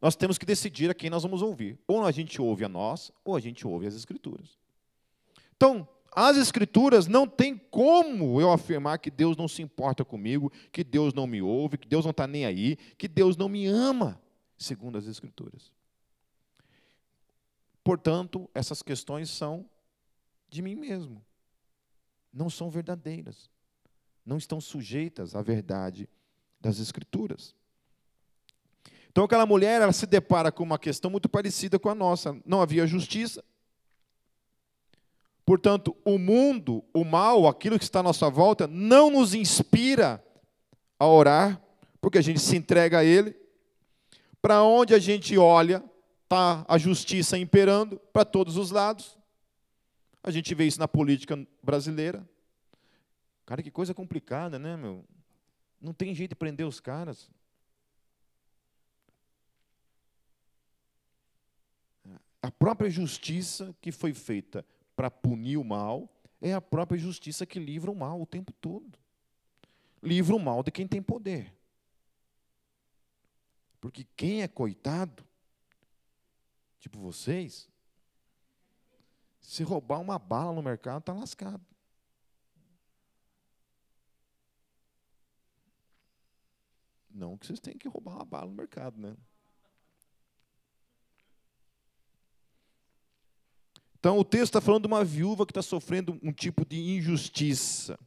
[0.00, 1.78] nós temos que decidir a quem nós vamos ouvir.
[1.88, 4.58] Ou a gente ouve a nós, ou a gente ouve as Escrituras.
[5.56, 5.88] Então,
[6.18, 11.12] as Escrituras não tem como eu afirmar que Deus não se importa comigo, que Deus
[11.12, 14.18] não me ouve, que Deus não está nem aí, que Deus não me ama.
[14.56, 15.70] segundo as Escrituras.
[17.84, 19.68] Portanto, essas questões são
[20.48, 21.22] de mim mesmo.
[22.32, 23.50] Não são verdadeiras.
[24.24, 26.08] Não estão sujeitas à verdade
[26.58, 27.54] das Escrituras.
[29.10, 32.34] Então, aquela mulher ela se depara com uma questão muito parecida com a nossa.
[32.46, 33.44] Não havia justiça.
[35.46, 40.22] Portanto, o mundo, o mal, aquilo que está à nossa volta, não nos inspira
[40.98, 41.62] a orar,
[42.00, 43.36] porque a gente se entrega a Ele.
[44.42, 45.84] Para onde a gente olha,
[46.24, 49.16] está a justiça imperando para todos os lados.
[50.20, 52.28] A gente vê isso na política brasileira.
[53.46, 55.04] Cara, que coisa complicada, né, meu?
[55.80, 57.30] Não tem jeito de prender os caras.
[62.42, 64.66] A própria justiça que foi feita
[64.96, 68.98] para punir o mal é a própria justiça que livra o mal o tempo todo.
[70.02, 71.54] Livra o mal de quem tem poder.
[73.80, 75.24] Porque quem é coitado,
[76.80, 77.68] tipo vocês,
[79.40, 81.64] se roubar uma bala no mercado, está lascado.
[87.10, 89.16] Não que vocês tenham que roubar uma bala no mercado, né?
[94.06, 97.98] Então o texto está falando de uma viúva que está sofrendo um tipo de injustiça.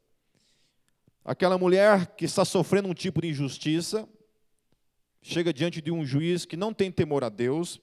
[1.25, 4.07] Aquela mulher que está sofrendo um tipo de injustiça
[5.21, 7.81] chega diante de um juiz que não tem temor a Deus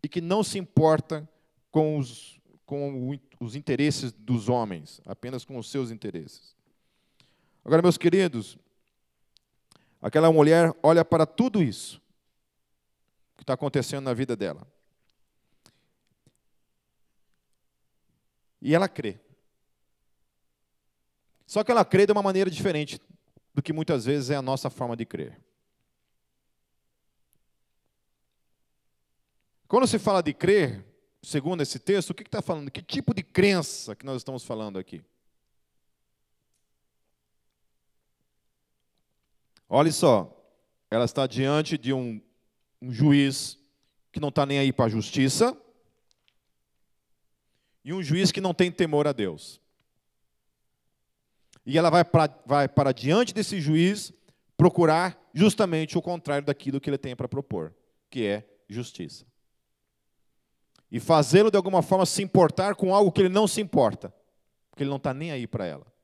[0.00, 1.28] e que não se importa
[1.72, 6.54] com os, com os interesses dos homens, apenas com os seus interesses.
[7.64, 8.56] Agora, meus queridos,
[10.00, 12.00] Aquela mulher olha para tudo isso
[13.36, 14.64] que está acontecendo na vida dela.
[18.64, 19.20] E ela crê.
[21.46, 22.98] Só que ela crê de uma maneira diferente
[23.52, 25.38] do que muitas vezes é a nossa forma de crer.
[29.68, 30.82] Quando se fala de crer,
[31.22, 32.70] segundo esse texto, o que está falando?
[32.70, 35.04] Que tipo de crença que nós estamos falando aqui?
[39.68, 40.34] Olha só,
[40.90, 42.18] ela está diante de um,
[42.80, 43.58] um juiz
[44.10, 45.54] que não está nem aí para a justiça
[47.84, 49.60] e um juiz que não tem temor a Deus.
[51.66, 54.12] E ela vai para, vai para diante desse juiz
[54.56, 57.74] procurar justamente o contrário daquilo que ele tem para propor,
[58.08, 59.26] que é justiça.
[60.90, 64.14] E fazê-lo de alguma forma se importar com algo que ele não se importa,
[64.70, 65.94] porque ele não está nem aí para ela.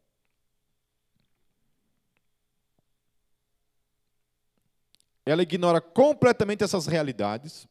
[5.30, 7.68] ela ignora completamente essas realidades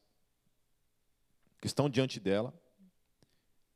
[1.60, 2.54] que estão diante dela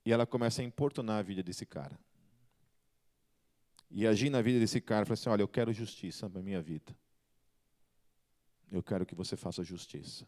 [0.06, 1.98] e ela começa a importunar a vida desse cara.
[3.90, 6.96] E agir na vida desse cara, fala assim: Olha, eu quero justiça na minha vida.
[8.72, 10.28] Eu quero que você faça justiça.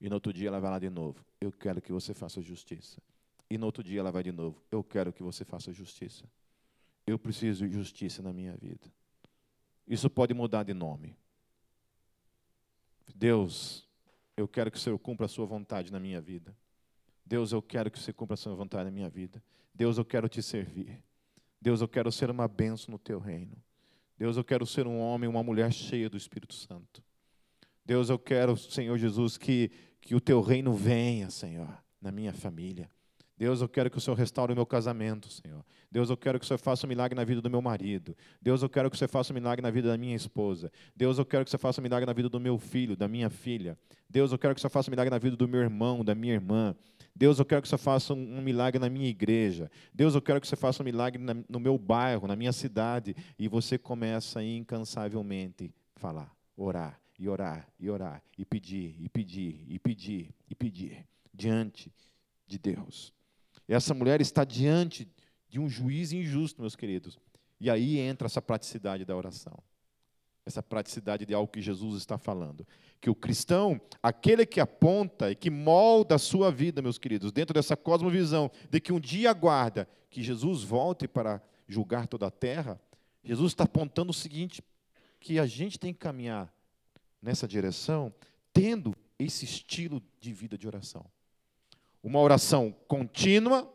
[0.00, 3.02] E no outro dia ela vai lá de novo: Eu quero que você faça justiça.
[3.50, 6.24] E no outro dia ela vai de novo: Eu quero que você faça justiça.
[7.06, 8.88] Eu preciso de justiça na minha vida.
[9.86, 11.16] Isso pode mudar de nome.
[13.14, 13.86] Deus,
[14.36, 16.54] eu quero que o Senhor cumpra a sua vontade na minha vida.
[17.26, 19.42] Deus, eu quero que você cumpra a sua vontade na minha vida.
[19.74, 21.02] Deus, eu quero te servir.
[21.60, 23.56] Deus, eu quero ser uma benção no teu reino.
[24.16, 27.02] Deus, eu quero ser um homem, uma mulher cheia do Espírito Santo.
[27.84, 29.70] Deus, eu quero, Senhor Jesus, que,
[30.00, 31.68] que o teu reino venha, Senhor,
[32.00, 32.88] na minha família.
[33.38, 35.62] Deus, eu quero que o Senhor restaure o meu casamento, Senhor.
[35.90, 38.16] Deus, eu quero que o Senhor faça um milagre na vida do meu marido.
[38.40, 40.72] Deus, eu quero que o Senhor faça um milagre na vida da minha esposa.
[40.94, 43.06] Deus, eu quero que o Senhor faça um milagre na vida do meu filho, da
[43.06, 43.78] minha filha.
[44.08, 46.14] Deus, eu quero que o Senhor faça um milagre na vida do meu irmão, da
[46.14, 46.74] minha irmã.
[47.14, 49.70] Deus, eu quero que o Senhor faça um milagre na minha igreja.
[49.92, 53.14] Deus, eu quero que o Senhor faça um milagre no meu bairro, na minha cidade.
[53.38, 59.64] E você começa incansavelmente a falar, orar, e orar, e orar, e pedir, e pedir,
[59.68, 61.92] e pedir, e pedir, diante
[62.46, 63.15] de Deus.
[63.68, 65.08] Essa mulher está diante
[65.48, 67.18] de um juiz injusto, meus queridos.
[67.60, 69.58] E aí entra essa praticidade da oração.
[70.44, 72.66] Essa praticidade de algo que Jesus está falando.
[73.00, 77.54] Que o cristão, aquele que aponta e que molda a sua vida, meus queridos, dentro
[77.54, 82.80] dessa cosmovisão de que um dia aguarda que Jesus volte para julgar toda a terra,
[83.24, 84.62] Jesus está apontando o seguinte:
[85.18, 86.52] que a gente tem que caminhar
[87.20, 88.14] nessa direção,
[88.52, 91.04] tendo esse estilo de vida de oração.
[92.06, 93.68] Uma oração contínua,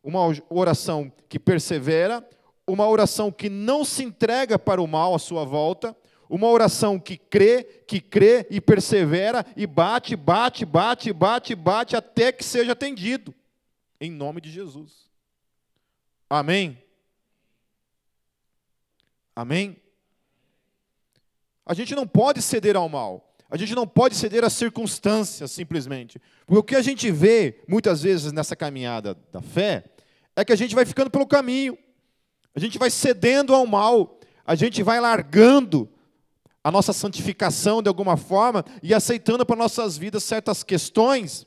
[0.00, 2.24] uma oração que persevera,
[2.64, 5.96] uma oração que não se entrega para o mal à sua volta,
[6.30, 12.30] uma oração que crê, que crê e persevera e bate, bate, bate, bate, bate até
[12.30, 13.34] que seja atendido.
[14.00, 15.10] Em nome de Jesus.
[16.30, 16.80] Amém?
[19.34, 19.76] Amém?
[21.66, 23.25] A gente não pode ceder ao mal.
[23.48, 26.20] A gente não pode ceder às circunstâncias simplesmente.
[26.46, 29.84] Porque o que a gente vê muitas vezes nessa caminhada da fé
[30.34, 31.78] é que a gente vai ficando pelo caminho,
[32.54, 35.88] a gente vai cedendo ao mal, a gente vai largando
[36.62, 41.46] a nossa santificação de alguma forma e aceitando para nossas vidas certas questões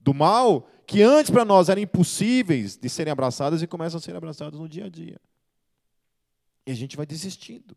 [0.00, 4.16] do mal que antes para nós eram impossíveis de serem abraçadas e começam a ser
[4.16, 5.20] abraçadas no dia a dia.
[6.66, 7.76] E a gente vai desistindo,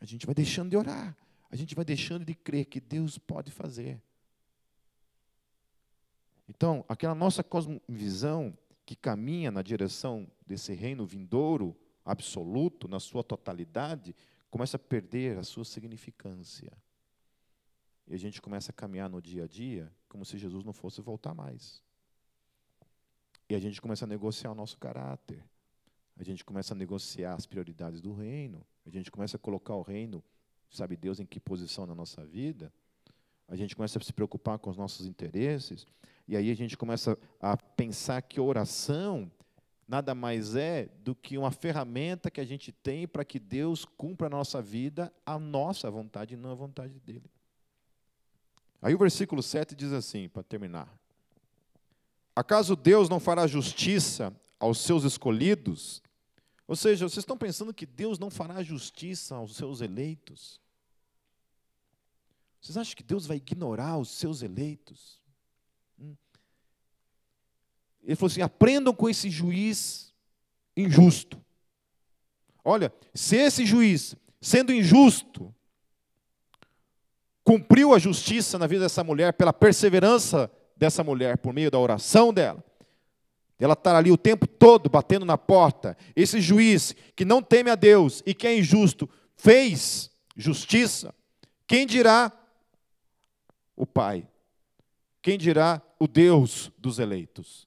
[0.00, 1.16] a gente vai deixando de orar,
[1.56, 3.98] a gente vai deixando de crer que Deus pode fazer.
[6.46, 14.14] Então, aquela nossa cosmovisão que caminha na direção desse reino vindouro, absoluto, na sua totalidade,
[14.50, 16.70] começa a perder a sua significância.
[18.06, 21.00] E a gente começa a caminhar no dia a dia como se Jesus não fosse
[21.00, 21.82] voltar mais.
[23.48, 25.42] E a gente começa a negociar o nosso caráter.
[26.18, 28.62] A gente começa a negociar as prioridades do reino.
[28.84, 30.22] A gente começa a colocar o reino,
[30.70, 32.72] sabe Deus em que posição na nossa vida.
[33.48, 35.86] A gente começa a se preocupar com os nossos interesses.
[36.26, 39.30] E aí a gente começa a pensar que oração
[39.86, 44.28] nada mais é do que uma ferramenta que a gente tem para que Deus cumpra
[44.28, 47.30] na nossa vida a nossa vontade e não a vontade dele.
[48.82, 50.92] Aí o versículo 7 diz assim, para terminar:
[52.34, 56.02] Acaso Deus não fará justiça aos seus escolhidos?
[56.68, 60.60] Ou seja, vocês estão pensando que Deus não fará justiça aos seus eleitos?
[62.60, 65.20] Vocês acham que Deus vai ignorar os seus eleitos?
[68.02, 70.12] Ele falou assim: aprendam com esse juiz
[70.76, 71.44] injusto.
[72.64, 75.54] Olha, se esse juiz, sendo injusto,
[77.44, 82.32] cumpriu a justiça na vida dessa mulher pela perseverança dessa mulher, por meio da oração
[82.32, 82.64] dela,
[83.58, 85.96] ela está ali o tempo todo batendo na porta.
[86.14, 91.14] Esse juiz que não teme a Deus e que é injusto, fez justiça.
[91.66, 92.30] Quem dirá
[93.74, 94.28] o Pai?
[95.22, 97.66] Quem dirá o Deus dos eleitos?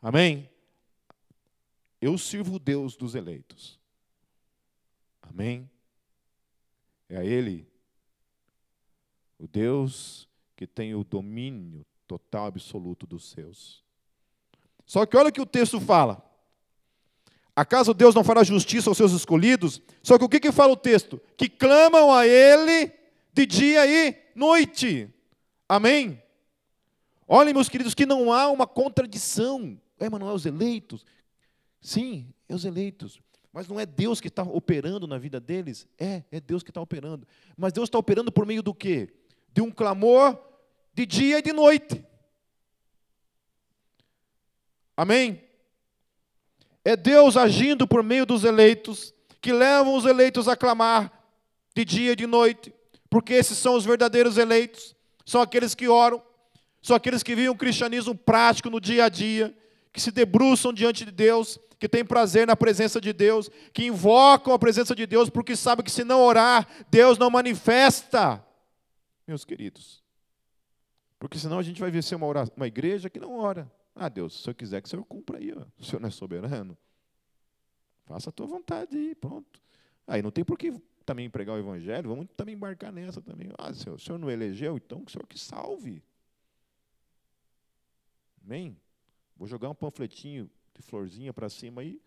[0.00, 0.48] Amém?
[2.00, 3.78] Eu sirvo o Deus dos eleitos.
[5.20, 5.70] Amém?
[7.08, 7.68] É a Ele,
[9.38, 13.82] o Deus que tem o domínio total, absoluto dos seus.
[14.84, 16.22] Só que olha o que o texto fala.
[17.54, 19.80] Acaso Deus não fará justiça aos seus escolhidos?
[20.02, 21.20] Só que o que, que fala o texto?
[21.36, 22.92] Que clamam a Ele
[23.32, 25.12] de dia e noite.
[25.68, 26.22] Amém?
[27.26, 31.04] Olhem, meus queridos, que não há uma contradição é, mas não é os eleitos?
[31.80, 33.20] Sim, é os eleitos.
[33.52, 35.86] Mas não é Deus que está operando na vida deles?
[35.98, 37.26] É, é Deus que está operando.
[37.56, 39.08] Mas Deus está operando por meio do quê?
[39.52, 40.38] De um clamor
[40.96, 42.02] de dia e de noite.
[44.96, 45.44] Amém?
[46.82, 51.12] É Deus agindo por meio dos eleitos, que levam os eleitos a clamar
[51.74, 52.72] de dia e de noite,
[53.10, 56.22] porque esses são os verdadeiros eleitos, são aqueles que oram,
[56.80, 59.54] são aqueles que vivem o cristianismo prático no dia a dia,
[59.92, 64.54] que se debruçam diante de Deus, que têm prazer na presença de Deus, que invocam
[64.54, 68.42] a presença de Deus, porque sabem que se não orar, Deus não manifesta.
[69.26, 70.05] Meus queridos,
[71.26, 73.68] porque senão a gente vai ver ser uma, uma igreja que não ora.
[73.96, 75.64] Ah, Deus, se o Senhor quiser que o Senhor cumpra aí, ó.
[75.76, 76.78] o Senhor não é soberano.
[78.04, 79.60] Faça a tua vontade aí, pronto.
[80.06, 83.48] Aí não tem por que também pregar o evangelho, vamos também embarcar nessa também.
[83.58, 86.00] Ah, Senhor, o Senhor não elegeu, então que o Senhor que salve.
[88.44, 88.76] Amém?
[89.36, 92.00] Vou jogar um panfletinho de florzinha para cima aí.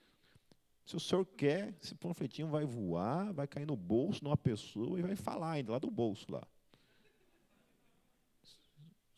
[0.85, 4.97] Se o senhor quer, esse panfletinho vai voar, vai cair no bolso de uma pessoa
[4.97, 6.47] e vai falar ainda lá do bolso lá.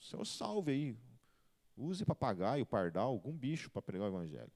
[0.01, 0.97] O senhor salve aí.
[1.77, 4.51] Use papagaio, pardal, algum bicho para pregar o evangelho.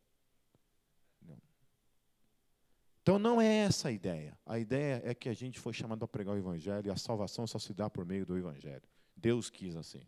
[1.22, 1.38] Não.
[3.02, 4.38] Então não é essa a ideia.
[4.46, 7.46] A ideia é que a gente foi chamado a pregar o evangelho e a salvação
[7.46, 8.84] só se dá por meio do evangelho.
[9.16, 10.02] Deus quis assim.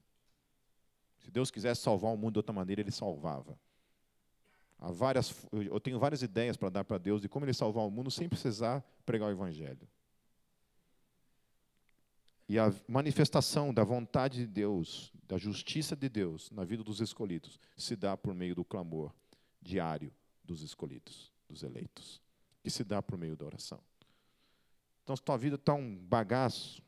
[1.20, 3.58] Se Deus quisesse salvar o mundo de outra maneira, Ele salvava.
[4.80, 7.92] Há várias, eu tenho várias ideias para dar para Deus de como Ele salvar o
[7.92, 9.88] mundo sem precisar pregar o Evangelho.
[12.50, 17.60] E a manifestação da vontade de Deus, da justiça de Deus na vida dos escolhidos,
[17.76, 19.14] se dá por meio do clamor
[19.62, 22.22] diário dos escolhidos, dos eleitos,
[22.64, 23.82] que se dá por meio da oração.
[25.04, 26.82] Então, se tua vida está um bagaço,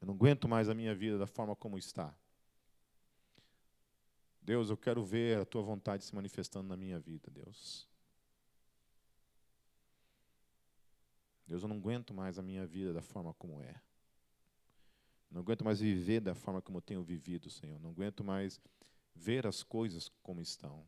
[0.00, 2.14] eu não aguento mais a minha vida da forma como está.
[4.42, 7.88] Deus, eu quero ver a tua vontade se manifestando na minha vida, Deus.
[11.46, 13.80] Deus, eu não aguento mais a minha vida da forma como é.
[15.32, 17.80] Não aguento mais viver da forma como eu tenho vivido, Senhor.
[17.80, 18.60] Não aguento mais
[19.14, 20.86] ver as coisas como estão.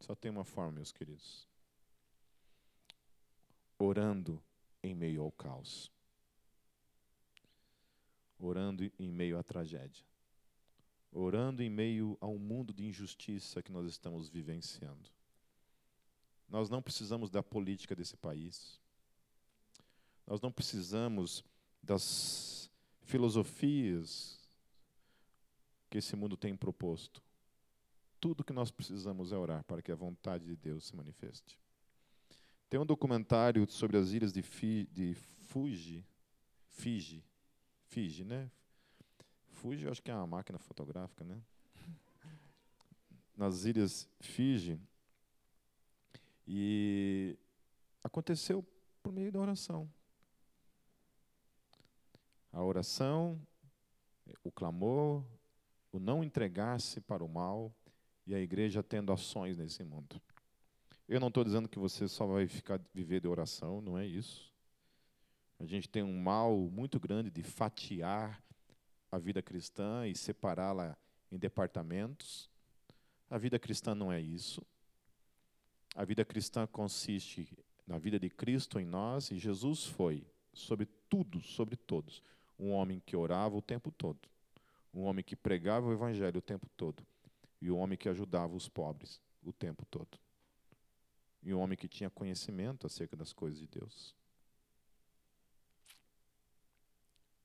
[0.00, 1.46] Só tem uma forma, meus queridos.
[3.78, 4.42] Orando
[4.82, 5.90] em meio ao caos.
[8.38, 10.04] orando em meio à tragédia,
[11.10, 15.10] orando em meio a um mundo de injustiça que nós estamos vivenciando.
[16.48, 18.80] Nós não precisamos da política desse país,
[20.24, 21.44] nós não precisamos
[21.82, 22.67] das
[23.08, 24.38] filosofias
[25.88, 27.22] que esse mundo tem proposto.
[28.20, 31.58] Tudo que nós precisamos é orar para que a vontade de Deus se manifeste.
[32.68, 36.04] Tem um documentário sobre as ilhas de, Fi, de Fuji,
[36.68, 37.24] Fiji,
[37.86, 38.50] Fiji, né?
[39.52, 41.40] Fuji, eu acho que é uma máquina fotográfica, né?
[43.34, 44.78] Nas ilhas Fiji.
[46.46, 47.38] E
[48.04, 48.62] aconteceu
[49.02, 49.90] por meio da oração.
[52.52, 53.40] A oração,
[54.42, 55.24] o clamor,
[55.92, 57.72] o não entregar-se para o mal
[58.26, 60.20] e a igreja tendo ações nesse mundo.
[61.08, 64.52] Eu não estou dizendo que você só vai ficar viver de oração, não é isso.
[65.58, 68.42] A gente tem um mal muito grande de fatiar
[69.10, 70.96] a vida cristã e separá-la
[71.32, 72.48] em departamentos.
[73.30, 74.62] A vida cristã não é isso.
[75.94, 81.40] A vida cristã consiste na vida de Cristo em nós e Jesus foi, sobre tudo,
[81.40, 82.22] sobre todos,
[82.58, 84.28] um homem que orava o tempo todo,
[84.92, 87.06] um homem que pregava o evangelho o tempo todo
[87.60, 90.18] e um homem que ajudava os pobres o tempo todo
[91.42, 94.14] e um homem que tinha conhecimento acerca das coisas de Deus.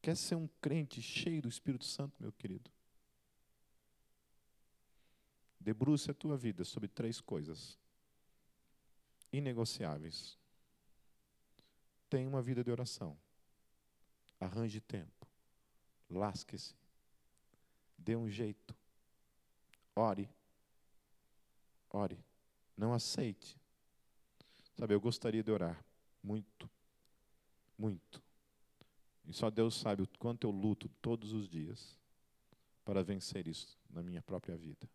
[0.02, 2.70] Quer ser um crente cheio do Espírito Santo, meu querido?
[5.60, 7.80] Debruce a tua vida sobre três coisas
[9.32, 10.38] inegociáveis.
[12.10, 13.18] Tenha uma vida de oração.
[14.44, 15.28] Arranje tempo.
[16.10, 16.76] Lasque-se.
[17.98, 18.76] Dê um jeito.
[19.96, 20.30] Ore.
[21.90, 22.24] Ore.
[22.76, 23.58] Não aceite
[24.78, 25.84] Sabe, eu gostaria de orar
[26.22, 26.70] muito,
[27.78, 28.22] muito.
[29.26, 31.98] E só Deus sabe o quanto eu luto todos os dias
[32.84, 34.90] para vencer isso na minha própria vida.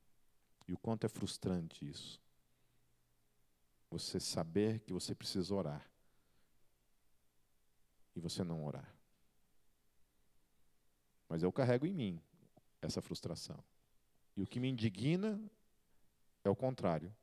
[0.67, 2.21] E o quanto é frustrante isso.
[3.91, 5.89] Você saber que você precisa orar
[8.15, 8.98] e você não orar.
[11.29, 12.21] Mas eu carrego em mim
[12.81, 13.63] essa frustração.
[14.37, 15.41] E o que me indigna
[16.45, 17.15] é o contrário: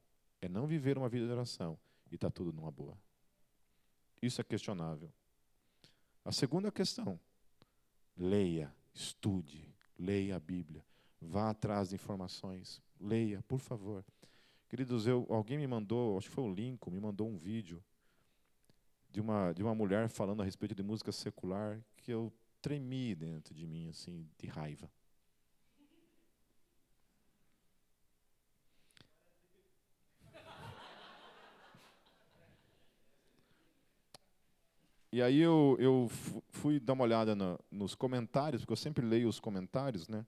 [0.41, 1.77] é não viver uma vida de oração
[2.11, 2.97] e está tudo numa boa.
[4.21, 5.11] Isso é questionável.
[6.23, 7.19] A segunda questão:
[8.17, 10.85] leia, estude, leia a Bíblia,
[11.21, 14.05] vá atrás de informações, leia, por favor.
[14.67, 17.83] Queridos, eu, alguém me mandou, acho que foi o Lincoln, me mandou um vídeo
[19.11, 22.33] de uma, de uma mulher falando a respeito de música secular que eu
[22.65, 24.89] tremi dentro de mim, assim, de raiva.
[35.11, 36.09] E aí eu, eu
[36.49, 37.37] fui dar uma olhada
[37.69, 40.25] nos comentários, porque eu sempre leio os comentários, né?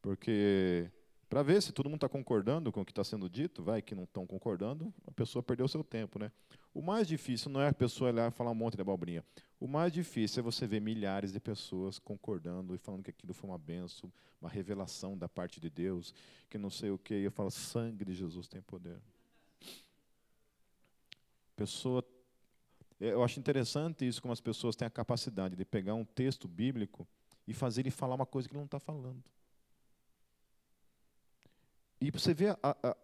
[0.00, 0.88] Porque
[1.28, 3.94] para ver se todo mundo está concordando com o que está sendo dito, vai que
[3.94, 6.32] não estão concordando, a pessoa perdeu seu tempo, né?
[6.72, 9.24] O mais difícil não é a pessoa olhar e falar um monte de abobrinha.
[9.60, 13.50] O mais difícil é você ver milhares de pessoas concordando e falando que aquilo foi
[13.50, 16.14] uma benção, uma revelação da parte de Deus,
[16.48, 17.20] que não sei o quê.
[17.20, 18.98] E eu falo, sangue de Jesus tem poder.
[21.56, 22.04] Pessoa
[23.00, 27.06] eu acho interessante isso, como as pessoas têm a capacidade de pegar um texto bíblico
[27.46, 29.22] e fazer ele falar uma coisa que ele não está falando.
[32.00, 32.96] E você vê a, a,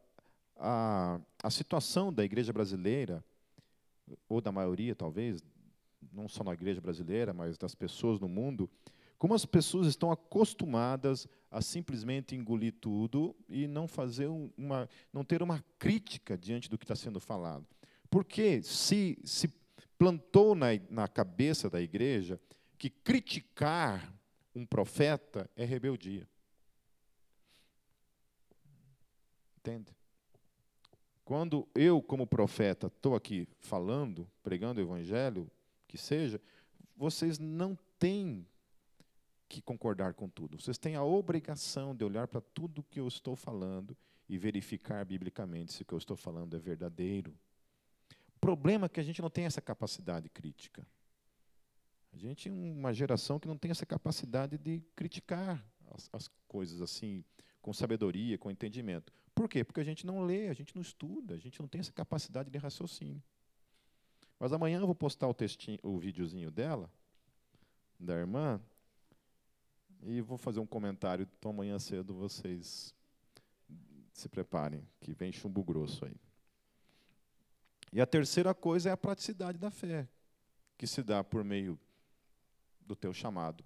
[0.56, 3.24] a, a situação da igreja brasileira,
[4.28, 5.42] ou da maioria talvez,
[6.12, 8.70] não só na igreja brasileira, mas das pessoas no mundo,
[9.18, 15.42] como as pessoas estão acostumadas a simplesmente engolir tudo e não fazer uma, não ter
[15.42, 17.66] uma crítica diante do que está sendo falado.
[18.10, 19.48] Porque se, se
[19.98, 22.40] plantou na, na cabeça da igreja
[22.76, 24.12] que criticar
[24.54, 26.28] um profeta é rebeldia.
[29.64, 29.96] Entende?
[31.24, 35.50] Quando eu, como profeta, estou aqui falando, pregando o evangelho,
[35.88, 36.38] que seja,
[36.94, 38.46] vocês não têm
[39.48, 40.60] que concordar com tudo.
[40.60, 43.96] Vocês têm a obrigação de olhar para tudo que eu estou falando
[44.28, 47.34] e verificar biblicamente se o que eu estou falando é verdadeiro
[48.44, 50.86] problema é que a gente não tem essa capacidade crítica.
[52.12, 56.82] A gente é uma geração que não tem essa capacidade de criticar as, as coisas
[56.82, 57.24] assim,
[57.64, 59.10] com sabedoria, com entendimento.
[59.34, 59.64] Por quê?
[59.64, 62.50] Porque a gente não lê, a gente não estuda, a gente não tem essa capacidade
[62.50, 63.22] de raciocínio.
[64.38, 66.92] Mas amanhã eu vou postar o textinho, o videozinho dela,
[67.98, 68.60] da irmã,
[70.02, 71.26] e vou fazer um comentário.
[71.38, 72.94] Então amanhã cedo vocês
[74.12, 76.16] se preparem, que vem chumbo grosso aí.
[77.94, 80.06] E a terceira coisa é a praticidade da fé,
[80.76, 81.80] que se dá por meio
[82.82, 83.64] do teu chamado.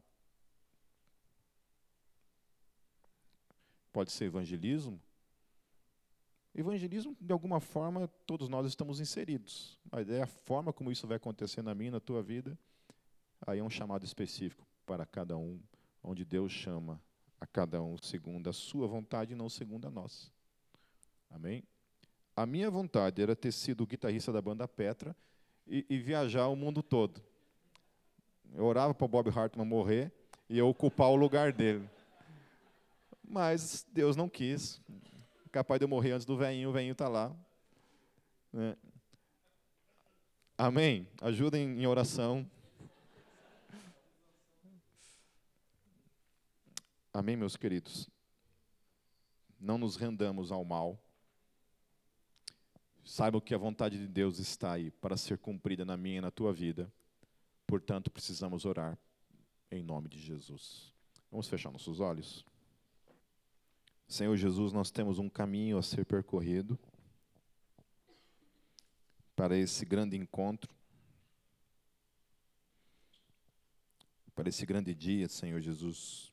[3.98, 5.02] Pode ser evangelismo.
[6.54, 9.76] Evangelismo, de alguma forma, todos nós estamos inseridos.
[9.90, 12.56] Mas é a forma como isso vai acontecer na minha, na tua vida.
[13.44, 15.58] Aí é um chamado específico para cada um,
[16.00, 17.02] onde Deus chama
[17.40, 20.30] a cada um segundo a sua vontade e não segundo a nossa.
[21.28, 21.64] Amém?
[22.36, 25.16] A minha vontade era ter sido guitarrista da banda Petra
[25.66, 27.20] e, e viajar o mundo todo.
[28.54, 30.12] Eu orava para o Bob Hartman morrer
[30.48, 31.97] e eu ocupar o lugar dele.
[33.28, 34.80] Mas Deus não quis.
[35.52, 37.34] Capaz de eu morrer antes do veinho, o veinho está lá.
[38.52, 38.74] Né?
[40.56, 41.06] Amém?
[41.20, 42.48] Ajudem em oração.
[47.12, 48.08] Amém, meus queridos?
[49.60, 50.98] Não nos rendamos ao mal.
[53.04, 56.30] Saiba que a vontade de Deus está aí para ser cumprida na minha e na
[56.30, 56.90] tua vida.
[57.66, 58.98] Portanto, precisamos orar
[59.70, 60.94] em nome de Jesus.
[61.30, 62.44] Vamos fechar nossos olhos?
[64.08, 66.78] Senhor Jesus, nós temos um caminho a ser percorrido
[69.36, 70.74] para esse grande encontro,
[74.34, 76.32] para esse grande dia, Senhor Jesus,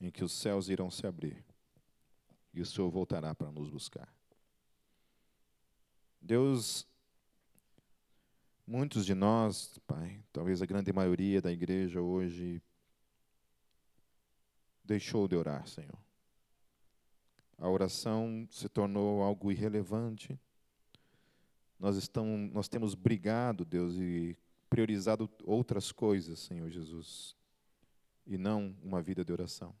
[0.00, 1.44] em que os céus irão se abrir
[2.54, 4.08] e o Senhor voltará para nos buscar.
[6.20, 6.86] Deus,
[8.64, 12.62] muitos de nós, Pai, talvez a grande maioria da igreja hoje,
[14.84, 15.98] deixou de orar, Senhor.
[17.58, 20.38] A oração se tornou algo irrelevante.
[21.78, 24.36] Nós, estamos, nós temos brigado, Deus, e
[24.70, 27.36] priorizado outras coisas, Senhor Jesus,
[28.26, 29.74] e não uma vida de oração.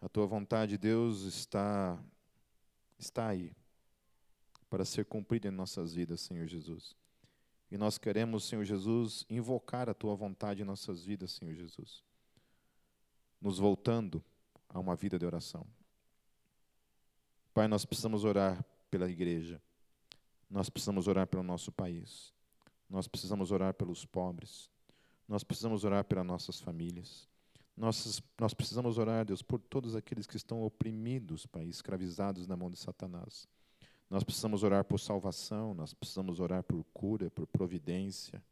[0.00, 1.98] A tua vontade, Deus, está,
[2.98, 3.52] está aí
[4.68, 6.96] para ser cumprida em nossas vidas, Senhor Jesus.
[7.70, 12.02] E nós queremos, Senhor Jesus, invocar a tua vontade em nossas vidas, Senhor Jesus.
[13.40, 14.22] Nos voltando
[14.72, 15.66] a uma vida de oração.
[17.54, 19.60] Pai, nós precisamos orar pela igreja.
[20.50, 22.32] Nós precisamos orar pelo nosso país.
[22.88, 24.70] Nós precisamos orar pelos pobres.
[25.28, 27.28] Nós precisamos orar pelas nossas famílias.
[27.76, 32.70] Nós, nós precisamos orar, Deus, por todos aqueles que estão oprimidos, Pai, escravizados na mão
[32.70, 33.48] de Satanás.
[34.10, 38.42] Nós precisamos orar por salvação, nós precisamos orar por cura, por providência.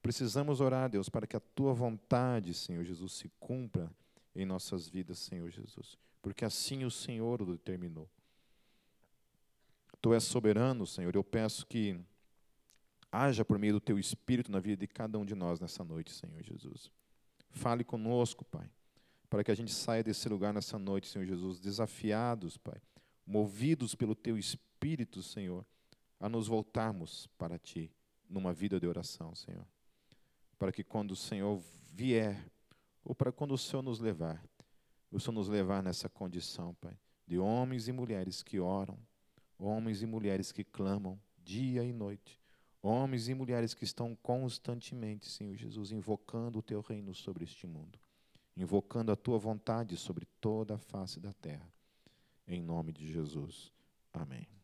[0.00, 3.90] Precisamos orar, Deus, para que a tua vontade, Senhor Jesus, se cumpra
[4.36, 8.08] em nossas vidas, Senhor Jesus, porque assim o Senhor o determinou.
[10.00, 11.98] Tu és soberano, Senhor, eu peço que
[13.10, 16.12] haja por meio do teu espírito na vida de cada um de nós nessa noite,
[16.12, 16.90] Senhor Jesus.
[17.50, 18.70] Fale conosco, Pai,
[19.30, 22.80] para que a gente saia desse lugar nessa noite, Senhor Jesus, desafiados, Pai,
[23.26, 25.64] movidos pelo teu espírito, Senhor,
[26.20, 27.90] a nos voltarmos para ti
[28.28, 29.66] numa vida de oração, Senhor.
[30.58, 31.60] Para que quando o Senhor
[31.92, 32.50] vier
[33.06, 34.44] ou para quando o Senhor nos levar,
[35.12, 38.98] o Senhor nos levar nessa condição, Pai, de homens e mulheres que oram,
[39.56, 42.40] homens e mulheres que clamam dia e noite,
[42.82, 47.96] homens e mulheres que estão constantemente, Senhor Jesus, invocando o teu reino sobre este mundo,
[48.56, 51.72] invocando a tua vontade sobre toda a face da terra.
[52.44, 53.72] Em nome de Jesus.
[54.12, 54.55] Amém.